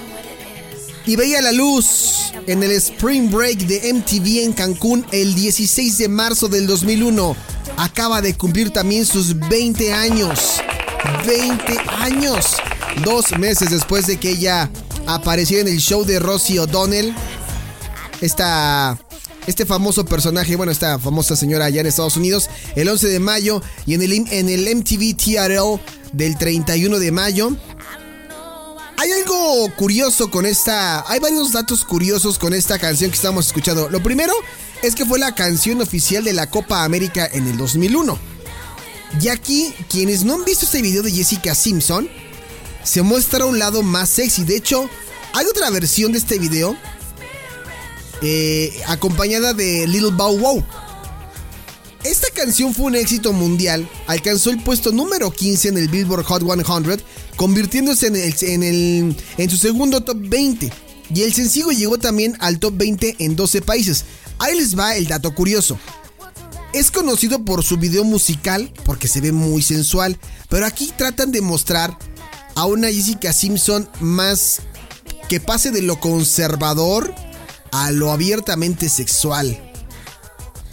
y 1.04 1.14
veía 1.16 1.42
la 1.42 1.52
luz 1.52 2.32
en 2.46 2.62
el 2.62 2.70
Spring 2.70 3.30
Break 3.30 3.66
de 3.66 3.92
MTV 3.92 4.44
en 4.44 4.54
Cancún 4.54 5.04
el 5.12 5.34
16 5.34 5.98
de 5.98 6.08
marzo 6.08 6.48
del 6.48 6.66
2001. 6.66 7.36
Acaba 7.76 8.22
de 8.22 8.34
cumplir 8.34 8.70
también 8.70 9.04
sus 9.04 9.38
20 9.38 9.92
años. 9.92 10.54
20 11.26 11.76
años. 11.98 12.46
Dos 13.04 13.38
meses 13.38 13.68
después 13.68 14.06
de 14.06 14.16
que 14.16 14.30
ella 14.30 14.70
apareció 15.06 15.58
en 15.58 15.68
el 15.68 15.80
show 15.80 16.02
de 16.06 16.18
Rosie 16.18 16.60
O'Donnell. 16.60 17.14
Esta, 18.22 18.98
este 19.46 19.66
famoso 19.66 20.04
personaje, 20.04 20.56
bueno, 20.56 20.72
esta 20.72 20.98
famosa 20.98 21.36
señora 21.36 21.66
allá 21.66 21.80
en 21.80 21.86
Estados 21.86 22.16
Unidos, 22.16 22.48
el 22.76 22.88
11 22.88 23.08
de 23.08 23.18
mayo 23.18 23.62
y 23.86 23.94
en 23.94 24.02
el, 24.02 24.12
en 24.12 24.48
el 24.48 24.76
MTV 24.76 25.16
TRL 25.16 25.80
del 26.12 26.38
31 26.38 26.98
de 26.98 27.12
mayo. 27.12 27.50
Hay 28.96 29.10
algo 29.10 29.68
curioso 29.74 30.30
con 30.30 30.46
esta. 30.46 31.04
Hay 31.10 31.18
varios 31.18 31.50
datos 31.50 31.84
curiosos 31.84 32.38
con 32.38 32.54
esta 32.54 32.78
canción 32.78 33.10
que 33.10 33.16
estamos 33.16 33.48
escuchando. 33.48 33.88
Lo 33.88 34.00
primero 34.00 34.32
es 34.80 34.94
que 34.94 35.04
fue 35.04 35.18
la 35.18 35.34
canción 35.34 35.80
oficial 35.80 36.22
de 36.22 36.32
la 36.32 36.48
Copa 36.48 36.84
América 36.84 37.28
en 37.32 37.48
el 37.48 37.56
2001. 37.56 38.16
Y 39.20 39.28
aquí, 39.28 39.74
quienes 39.88 40.24
no 40.24 40.34
han 40.34 40.44
visto 40.44 40.66
este 40.66 40.82
video 40.82 41.02
de 41.02 41.10
Jessica 41.10 41.54
Simpson, 41.54 42.08
se 42.84 43.02
muestra 43.02 43.44
un 43.44 43.58
lado 43.58 43.82
más 43.82 44.08
sexy. 44.08 44.44
De 44.44 44.56
hecho, 44.56 44.88
hay 45.32 45.46
otra 45.46 45.70
versión 45.70 46.12
de 46.12 46.18
este 46.18 46.38
video 46.38 46.76
eh, 48.22 48.80
acompañada 48.86 49.52
de 49.52 49.86
Little 49.86 50.10
Bow 50.12 50.38
Wow. 50.38 50.64
Esta 52.04 52.28
canción 52.34 52.74
fue 52.74 52.86
un 52.86 52.96
éxito 52.96 53.32
mundial, 53.32 53.88
alcanzó 54.08 54.50
el 54.50 54.60
puesto 54.62 54.90
número 54.90 55.30
15 55.30 55.68
en 55.68 55.78
el 55.78 55.88
Billboard 55.88 56.24
Hot 56.24 56.42
100, 56.42 57.00
convirtiéndose 57.36 58.08
en, 58.08 58.16
el, 58.16 58.34
en, 58.40 58.62
el, 58.64 59.16
en 59.38 59.50
su 59.50 59.56
segundo 59.56 60.02
top 60.02 60.18
20. 60.20 60.72
Y 61.14 61.22
el 61.22 61.32
sencillo 61.32 61.70
llegó 61.70 61.98
también 61.98 62.36
al 62.40 62.58
top 62.58 62.74
20 62.76 63.16
en 63.20 63.36
12 63.36 63.62
países. 63.62 64.04
Ahí 64.38 64.56
les 64.56 64.76
va 64.76 64.96
el 64.96 65.06
dato 65.06 65.32
curioso. 65.34 65.78
Es 66.72 66.90
conocido 66.90 67.44
por 67.44 67.62
su 67.62 67.76
video 67.76 68.02
musical 68.02 68.72
porque 68.84 69.06
se 69.06 69.20
ve 69.20 69.30
muy 69.30 69.62
sensual, 69.62 70.18
pero 70.48 70.66
aquí 70.66 70.90
tratan 70.96 71.30
de 71.30 71.40
mostrar 71.40 71.96
a 72.54 72.64
una 72.64 72.88
Jessica 72.88 73.32
Simpson 73.32 73.88
más 74.00 74.60
que 75.28 75.38
pase 75.38 75.70
de 75.70 75.82
lo 75.82 76.00
conservador 76.00 77.14
a 77.72 77.90
lo 77.90 78.12
abiertamente 78.12 78.88
sexual. 78.88 79.58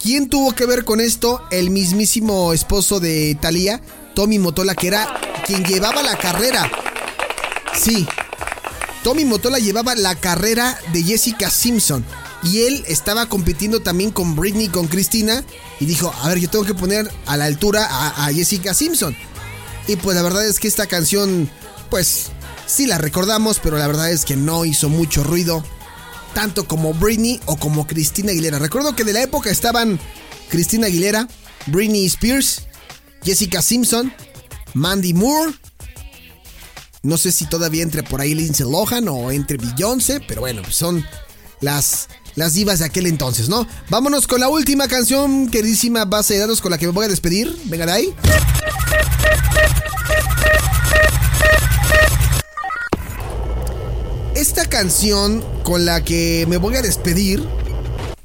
¿Quién 0.00 0.28
tuvo 0.28 0.54
que 0.54 0.66
ver 0.66 0.84
con 0.84 1.00
esto? 1.00 1.42
El 1.50 1.70
mismísimo 1.70 2.52
esposo 2.52 3.00
de 3.00 3.36
Thalía, 3.40 3.82
Tommy 4.14 4.38
Motola, 4.38 4.74
que 4.74 4.86
era 4.86 5.20
quien 5.44 5.64
llevaba 5.64 6.02
la 6.02 6.16
carrera. 6.16 6.70
Sí, 7.74 8.06
Tommy 9.02 9.24
Motola 9.24 9.58
llevaba 9.58 9.94
la 9.94 10.14
carrera 10.14 10.78
de 10.92 11.02
Jessica 11.02 11.50
Simpson. 11.50 12.04
Y 12.42 12.62
él 12.62 12.84
estaba 12.86 13.26
compitiendo 13.26 13.80
también 13.80 14.10
con 14.10 14.36
Britney, 14.36 14.68
con 14.68 14.86
Cristina. 14.86 15.44
Y 15.80 15.86
dijo, 15.86 16.14
a 16.22 16.28
ver, 16.28 16.38
yo 16.38 16.48
tengo 16.48 16.64
que 16.64 16.74
poner 16.74 17.10
a 17.26 17.36
la 17.36 17.44
altura 17.46 17.86
a, 17.86 18.26
a 18.26 18.32
Jessica 18.32 18.72
Simpson. 18.72 19.14
Y 19.86 19.96
pues 19.96 20.16
la 20.16 20.22
verdad 20.22 20.46
es 20.46 20.58
que 20.58 20.68
esta 20.68 20.86
canción, 20.86 21.50
pues 21.90 22.26
sí 22.66 22.86
la 22.86 22.98
recordamos, 22.98 23.58
pero 23.62 23.76
la 23.76 23.86
verdad 23.86 24.10
es 24.10 24.24
que 24.24 24.36
no 24.36 24.64
hizo 24.64 24.88
mucho 24.88 25.24
ruido. 25.24 25.62
Tanto 26.34 26.66
como 26.66 26.94
Britney 26.94 27.40
o 27.46 27.56
como 27.56 27.86
Cristina 27.86 28.30
Aguilera. 28.32 28.58
Recuerdo 28.58 28.94
que 28.94 29.04
de 29.04 29.12
la 29.12 29.22
época 29.22 29.50
estaban 29.50 29.98
Cristina 30.48 30.86
Aguilera, 30.86 31.28
Britney 31.66 32.06
Spears, 32.06 32.62
Jessica 33.22 33.62
Simpson, 33.62 34.12
Mandy 34.74 35.14
Moore. 35.14 35.54
No 37.02 37.16
sé 37.16 37.32
si 37.32 37.46
todavía 37.46 37.82
entre 37.82 38.02
por 38.02 38.20
ahí 38.20 38.34
Lindsay 38.34 38.70
Lohan 38.70 39.08
o 39.08 39.30
entre 39.30 39.56
Beyoncé, 39.56 40.20
pero 40.20 40.42
bueno, 40.42 40.62
son 40.70 41.04
las, 41.60 42.08
las 42.34 42.54
divas 42.54 42.80
de 42.80 42.86
aquel 42.86 43.06
entonces, 43.06 43.48
¿no? 43.48 43.66
Vámonos 43.88 44.26
con 44.26 44.40
la 44.40 44.48
última 44.48 44.86
canción, 44.86 45.48
queridísima 45.48 46.04
base 46.04 46.34
de 46.34 46.40
datos 46.40 46.60
con 46.60 46.70
la 46.70 46.78
que 46.78 46.86
me 46.86 46.92
voy 46.92 47.06
a 47.06 47.08
despedir. 47.08 47.56
Venga 47.64 47.86
de 47.86 47.92
ahí. 47.92 48.14
Canción 54.70 55.44
con 55.64 55.84
la 55.84 56.04
que 56.04 56.46
me 56.48 56.56
voy 56.56 56.76
a 56.76 56.82
despedir 56.82 57.44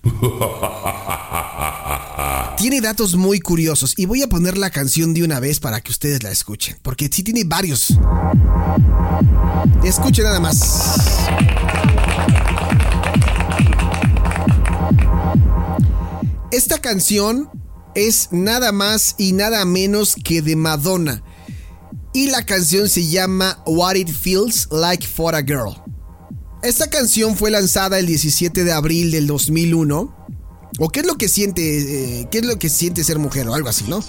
tiene 2.57 2.81
datos 2.81 3.15
muy 3.15 3.39
curiosos 3.39 3.95
y 3.97 4.05
voy 4.05 4.21
a 4.21 4.27
poner 4.27 4.55
la 4.55 4.69
canción 4.69 5.15
de 5.15 5.23
una 5.23 5.39
vez 5.39 5.59
para 5.59 5.81
que 5.81 5.91
ustedes 5.91 6.21
la 6.21 6.29
escuchen, 6.31 6.77
porque 6.83 7.09
sí 7.11 7.23
tiene 7.23 7.43
varios. 7.45 7.97
Escuchen 9.83 10.25
nada 10.25 10.39
más. 10.39 10.85
Esta 16.51 16.79
canción 16.79 17.49
es 17.95 18.29
nada 18.31 18.71
más 18.71 19.15
y 19.17 19.33
nada 19.33 19.65
menos 19.65 20.15
que 20.23 20.43
de 20.43 20.55
Madonna. 20.55 21.23
Y 22.13 22.29
la 22.29 22.45
canción 22.45 22.87
se 22.87 23.07
llama 23.07 23.61
What 23.65 23.95
It 23.95 24.09
Feels 24.09 24.69
Like 24.71 25.05
for 25.05 25.35
a 25.35 25.41
Girl. 25.41 25.75
Esta 26.61 26.89
canción 26.89 27.35
fue 27.35 27.51
lanzada 27.51 27.99
el 27.99 28.05
17 28.05 28.63
de 28.63 28.71
abril 28.71 29.11
del 29.11 29.27
2001. 29.27 30.15
¿O 30.79 30.89
qué 30.89 31.01
es 31.01 31.05
lo 31.05 31.15
que 31.15 31.29
siente, 31.29 32.21
eh, 32.21 32.27
qué 32.31 32.39
es 32.39 32.45
lo 32.45 32.57
que 32.59 32.69
siente 32.69 33.03
ser 33.03 33.19
mujer 33.19 33.47
o 33.47 33.53
algo 33.53 33.69
así, 33.69 33.85
no? 33.87 34.03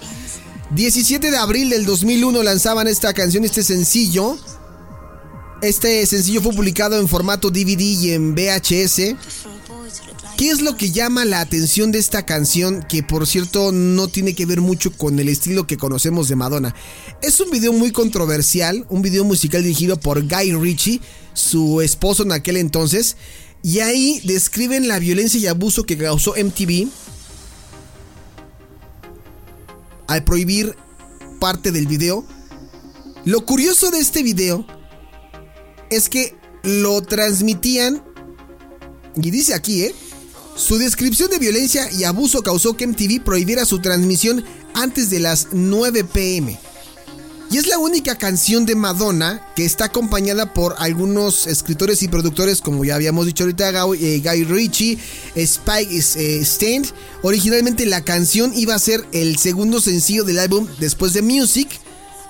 17 0.70 1.30
de 1.30 1.36
abril 1.36 1.70
del 1.70 1.84
2001 1.84 2.42
lanzaban 2.42 2.88
esta 2.88 3.14
canción, 3.14 3.44
este 3.44 3.62
sencillo. 3.62 4.36
Este 5.62 6.04
sencillo 6.06 6.42
fue 6.42 6.52
publicado 6.52 6.98
en 6.98 7.08
formato 7.08 7.50
DVD 7.50 7.80
y 7.80 8.10
en 8.12 8.34
VHS. 8.34 9.14
¿Qué 10.36 10.50
es 10.50 10.60
lo 10.60 10.76
que 10.76 10.90
llama 10.90 11.24
la 11.24 11.40
atención 11.40 11.92
de 11.92 11.98
esta 11.98 12.26
canción? 12.26 12.84
Que 12.88 13.02
por 13.02 13.26
cierto 13.26 13.72
no 13.72 14.08
tiene 14.08 14.34
que 14.34 14.46
ver 14.46 14.60
mucho 14.60 14.92
con 14.92 15.18
el 15.18 15.28
estilo 15.28 15.66
que 15.66 15.76
conocemos 15.76 16.28
de 16.28 16.36
Madonna. 16.36 16.74
Es 17.22 17.40
un 17.40 17.50
video 17.50 17.72
muy 17.72 17.90
controversial, 17.90 18.86
un 18.88 19.02
video 19.02 19.24
musical 19.24 19.62
dirigido 19.62 19.98
por 19.98 20.22
Guy 20.22 20.52
Ritchie, 20.52 21.00
su 21.32 21.80
esposo 21.80 22.22
en 22.22 22.32
aquel 22.32 22.58
entonces. 22.58 23.16
Y 23.62 23.80
ahí 23.80 24.20
describen 24.24 24.88
la 24.88 24.98
violencia 24.98 25.40
y 25.40 25.46
abuso 25.46 25.84
que 25.84 25.96
causó 25.96 26.34
MTV 26.34 26.88
al 30.06 30.24
prohibir 30.24 30.76
parte 31.40 31.72
del 31.72 31.86
video. 31.86 32.24
Lo 33.24 33.44
curioso 33.44 33.90
de 33.90 33.98
este 33.98 34.22
video 34.22 34.66
es 35.90 36.08
que 36.08 36.34
lo 36.62 37.02
transmitían, 37.02 38.02
y 39.16 39.30
dice 39.30 39.54
aquí, 39.54 39.82
¿eh? 39.82 39.94
Su 40.56 40.78
descripción 40.78 41.30
de 41.30 41.38
violencia 41.38 41.90
y 41.92 42.04
abuso 42.04 42.42
causó 42.42 42.76
que 42.76 42.86
MTV 42.86 43.22
prohibiera 43.22 43.66
su 43.66 43.80
transmisión 43.80 44.44
antes 44.74 45.10
de 45.10 45.20
las 45.20 45.48
9 45.52 46.04
pm. 46.04 46.58
Y 47.50 47.58
es 47.58 47.68
la 47.68 47.78
única 47.78 48.16
canción 48.16 48.66
de 48.66 48.74
Madonna 48.74 49.46
que 49.54 49.64
está 49.64 49.84
acompañada 49.84 50.52
por 50.52 50.74
algunos 50.78 51.46
escritores 51.46 52.02
y 52.02 52.08
productores, 52.08 52.60
como 52.60 52.84
ya 52.84 52.96
habíamos 52.96 53.26
dicho 53.26 53.44
ahorita, 53.44 53.84
Guy, 53.84 53.98
eh, 54.04 54.46
Ritchie, 54.48 54.98
Spike 55.36 55.96
eh, 55.96 56.40
Stand. 56.42 56.88
Originalmente 57.22 57.86
la 57.86 58.02
canción 58.02 58.52
iba 58.56 58.74
a 58.74 58.80
ser 58.80 59.06
el 59.12 59.38
segundo 59.38 59.80
sencillo 59.80 60.24
del 60.24 60.40
álbum 60.40 60.66
después 60.80 61.12
de 61.12 61.22
Music, 61.22 61.68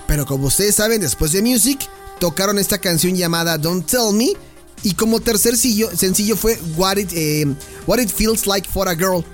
pero 0.06 0.26
como 0.26 0.48
ustedes 0.48 0.74
saben, 0.74 1.00
después 1.00 1.32
de 1.32 1.42
Music 1.42 1.78
tocaron 2.18 2.58
esta 2.58 2.78
canción 2.78 3.14
llamada 3.14 3.56
Don't 3.56 3.86
Tell 3.86 4.12
Me. 4.12 4.32
Y 4.82 4.94
como 4.94 5.20
tercer 5.20 5.56
sencillo, 5.56 6.36
fue 6.36 6.60
What 6.76 6.98
It, 6.98 7.12
eh, 7.12 7.46
What 7.86 7.98
It 7.98 8.10
Feels 8.10 8.46
Like 8.46 8.68
for 8.68 8.88
a 8.88 8.94
Girl. 8.94 9.24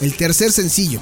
El 0.00 0.16
tercer 0.16 0.52
sencillo. 0.52 1.00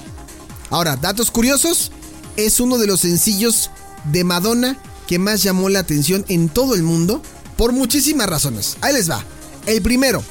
Ahora, 0.70 0.96
datos 0.96 1.30
curiosos. 1.30 1.90
Es 2.36 2.60
uno 2.60 2.78
de 2.78 2.86
los 2.86 3.00
sencillos 3.00 3.70
de 4.12 4.22
Madonna 4.22 4.78
que 5.06 5.18
más 5.18 5.42
llamó 5.42 5.68
la 5.68 5.78
atención 5.78 6.24
en 6.28 6.48
todo 6.48 6.74
el 6.74 6.82
mundo 6.82 7.22
por 7.56 7.72
muchísimas 7.72 8.28
razones. 8.28 8.76
Ahí 8.80 8.92
les 8.92 9.10
va. 9.10 9.24
El 9.66 9.82
primero. 9.82 10.22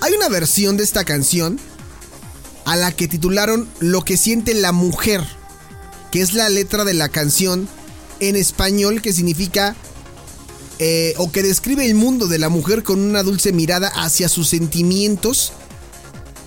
Hay 0.00 0.12
una 0.12 0.28
versión 0.28 0.76
de 0.76 0.84
esta 0.84 1.04
canción 1.04 1.58
a 2.64 2.76
la 2.76 2.92
que 2.92 3.08
titularon 3.08 3.68
Lo 3.80 4.02
que 4.02 4.16
siente 4.16 4.54
la 4.54 4.72
mujer, 4.72 5.22
que 6.12 6.20
es 6.20 6.34
la 6.34 6.48
letra 6.48 6.84
de 6.84 6.94
la 6.94 7.08
canción 7.08 7.68
en 8.20 8.36
español 8.36 9.02
que 9.02 9.12
significa 9.12 9.76
eh, 10.78 11.14
o 11.18 11.30
que 11.30 11.42
describe 11.42 11.86
el 11.86 11.94
mundo 11.94 12.26
de 12.26 12.38
la 12.38 12.48
mujer 12.48 12.82
con 12.82 13.00
una 13.00 13.22
dulce 13.22 13.52
mirada 13.52 13.88
hacia 13.88 14.28
sus 14.28 14.48
sentimientos. 14.48 15.52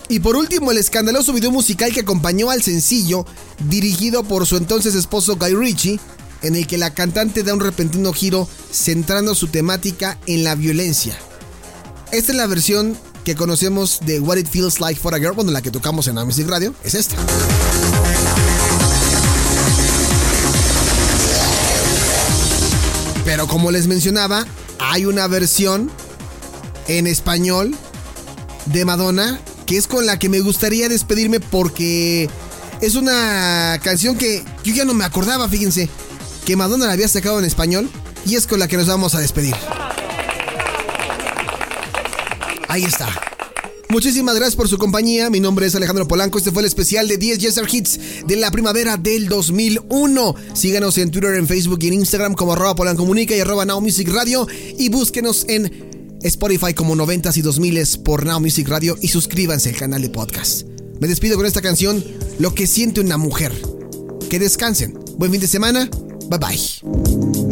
Y 0.09 0.19
por 0.19 0.35
último, 0.35 0.71
el 0.71 0.77
escandaloso 0.77 1.33
video 1.33 1.51
musical 1.51 1.93
que 1.93 2.01
acompañó 2.01 2.49
al 2.49 2.63
sencillo, 2.63 3.25
dirigido 3.67 4.23
por 4.23 4.45
su 4.45 4.57
entonces 4.57 4.95
esposo 4.95 5.35
Guy 5.35 5.53
Ritchie, 5.53 5.99
en 6.41 6.55
el 6.55 6.67
que 6.67 6.77
la 6.77 6.93
cantante 6.93 7.43
da 7.43 7.53
un 7.53 7.59
repentino 7.59 8.13
giro 8.13 8.47
centrando 8.71 9.35
su 9.35 9.47
temática 9.47 10.17
en 10.27 10.43
la 10.43 10.55
violencia. 10.55 11.17
Esta 12.11 12.31
es 12.31 12.37
la 12.37 12.47
versión 12.47 12.97
que 13.25 13.35
conocemos 13.35 13.99
de 14.05 14.21
What 14.21 14.37
It 14.37 14.47
Feels 14.47 14.79
Like 14.79 14.99
for 14.99 15.13
a 15.13 15.19
Girl, 15.19 15.35
cuando 15.35 15.51
la 15.51 15.61
que 15.61 15.71
tocamos 15.71 16.07
en 16.07 16.15
Music 16.15 16.47
Radio, 16.47 16.73
es 16.83 16.95
esta. 16.95 17.15
Pero 23.27 23.45
como 23.45 23.71
les 23.71 23.87
mencionaba, 23.87 24.45
hay 24.79 25.03
una 25.03 25.27
versión 25.27 25.91
en 26.87 27.07
español 27.07 27.75
de 28.67 28.85
Madonna 28.85 29.41
que 29.65 29.75
es 29.75 29.85
con 29.85 30.05
la 30.05 30.17
que 30.17 30.29
me 30.29 30.39
gustaría 30.39 30.87
despedirme 30.87 31.41
porque 31.41 32.29
es 32.79 32.95
una 32.95 33.81
canción 33.83 34.17
que 34.17 34.45
yo 34.63 34.73
ya 34.73 34.85
no 34.85 34.93
me 34.93 35.03
acordaba, 35.03 35.49
fíjense, 35.49 35.89
que 36.45 36.55
Madonna 36.55 36.85
la 36.85 36.93
había 36.93 37.09
sacado 37.09 37.37
en 37.39 37.43
español 37.43 37.89
y 38.25 38.35
es 38.35 38.47
con 38.47 38.59
la 38.59 38.69
que 38.69 38.77
nos 38.77 38.87
vamos 38.87 39.13
a 39.13 39.19
despedir. 39.19 39.57
Ahí 42.69 42.85
está. 42.85 43.26
Muchísimas 43.89 44.35
gracias 44.35 44.55
por 44.55 44.67
su 44.67 44.77
compañía. 44.77 45.29
Mi 45.29 45.39
nombre 45.39 45.65
es 45.65 45.75
Alejandro 45.75 46.07
Polanco. 46.07 46.37
Este 46.37 46.51
fue 46.51 46.61
el 46.61 46.67
especial 46.67 47.07
de 47.07 47.17
10 47.17 47.39
Yeser 47.39 47.67
Hits 47.71 47.99
de 48.27 48.35
la 48.35 48.51
primavera 48.51 48.97
del 48.97 49.29
2001. 49.29 50.35
Síganos 50.53 50.97
en 50.97 51.09
Twitter, 51.09 51.35
en 51.35 51.47
Facebook 51.47 51.79
y 51.81 51.87
en 51.87 51.93
Instagram 51.93 52.33
como 52.33 52.53
arroba 52.53 52.75
Polanco 52.75 53.03
Comunica 53.03 53.35
y 53.35 53.39
arroba 53.39 53.65
Now 53.65 53.79
Music 53.79 54.09
Radio. 54.11 54.45
Y 54.77 54.89
búsquenos 54.89 55.45
en 55.47 56.17
Spotify 56.21 56.73
como 56.73 56.95
90s 56.95 57.37
y 57.37 57.41
2000s 57.43 58.03
por 58.03 58.25
Now 58.25 58.41
Music 58.41 58.67
Radio 58.67 58.97
y 59.01 59.07
suscríbanse 59.07 59.69
al 59.69 59.75
canal 59.75 60.01
de 60.01 60.09
podcast. 60.09 60.63
Me 60.99 61.07
despido 61.07 61.37
con 61.37 61.45
esta 61.45 61.61
canción, 61.61 62.03
Lo 62.39 62.53
que 62.53 62.67
siente 62.67 62.99
una 62.99 63.17
mujer. 63.17 63.53
Que 64.29 64.39
descansen. 64.39 64.99
Buen 65.17 65.31
fin 65.31 65.39
de 65.39 65.47
semana. 65.47 65.89
Bye 66.29 66.39
bye. 66.39 67.46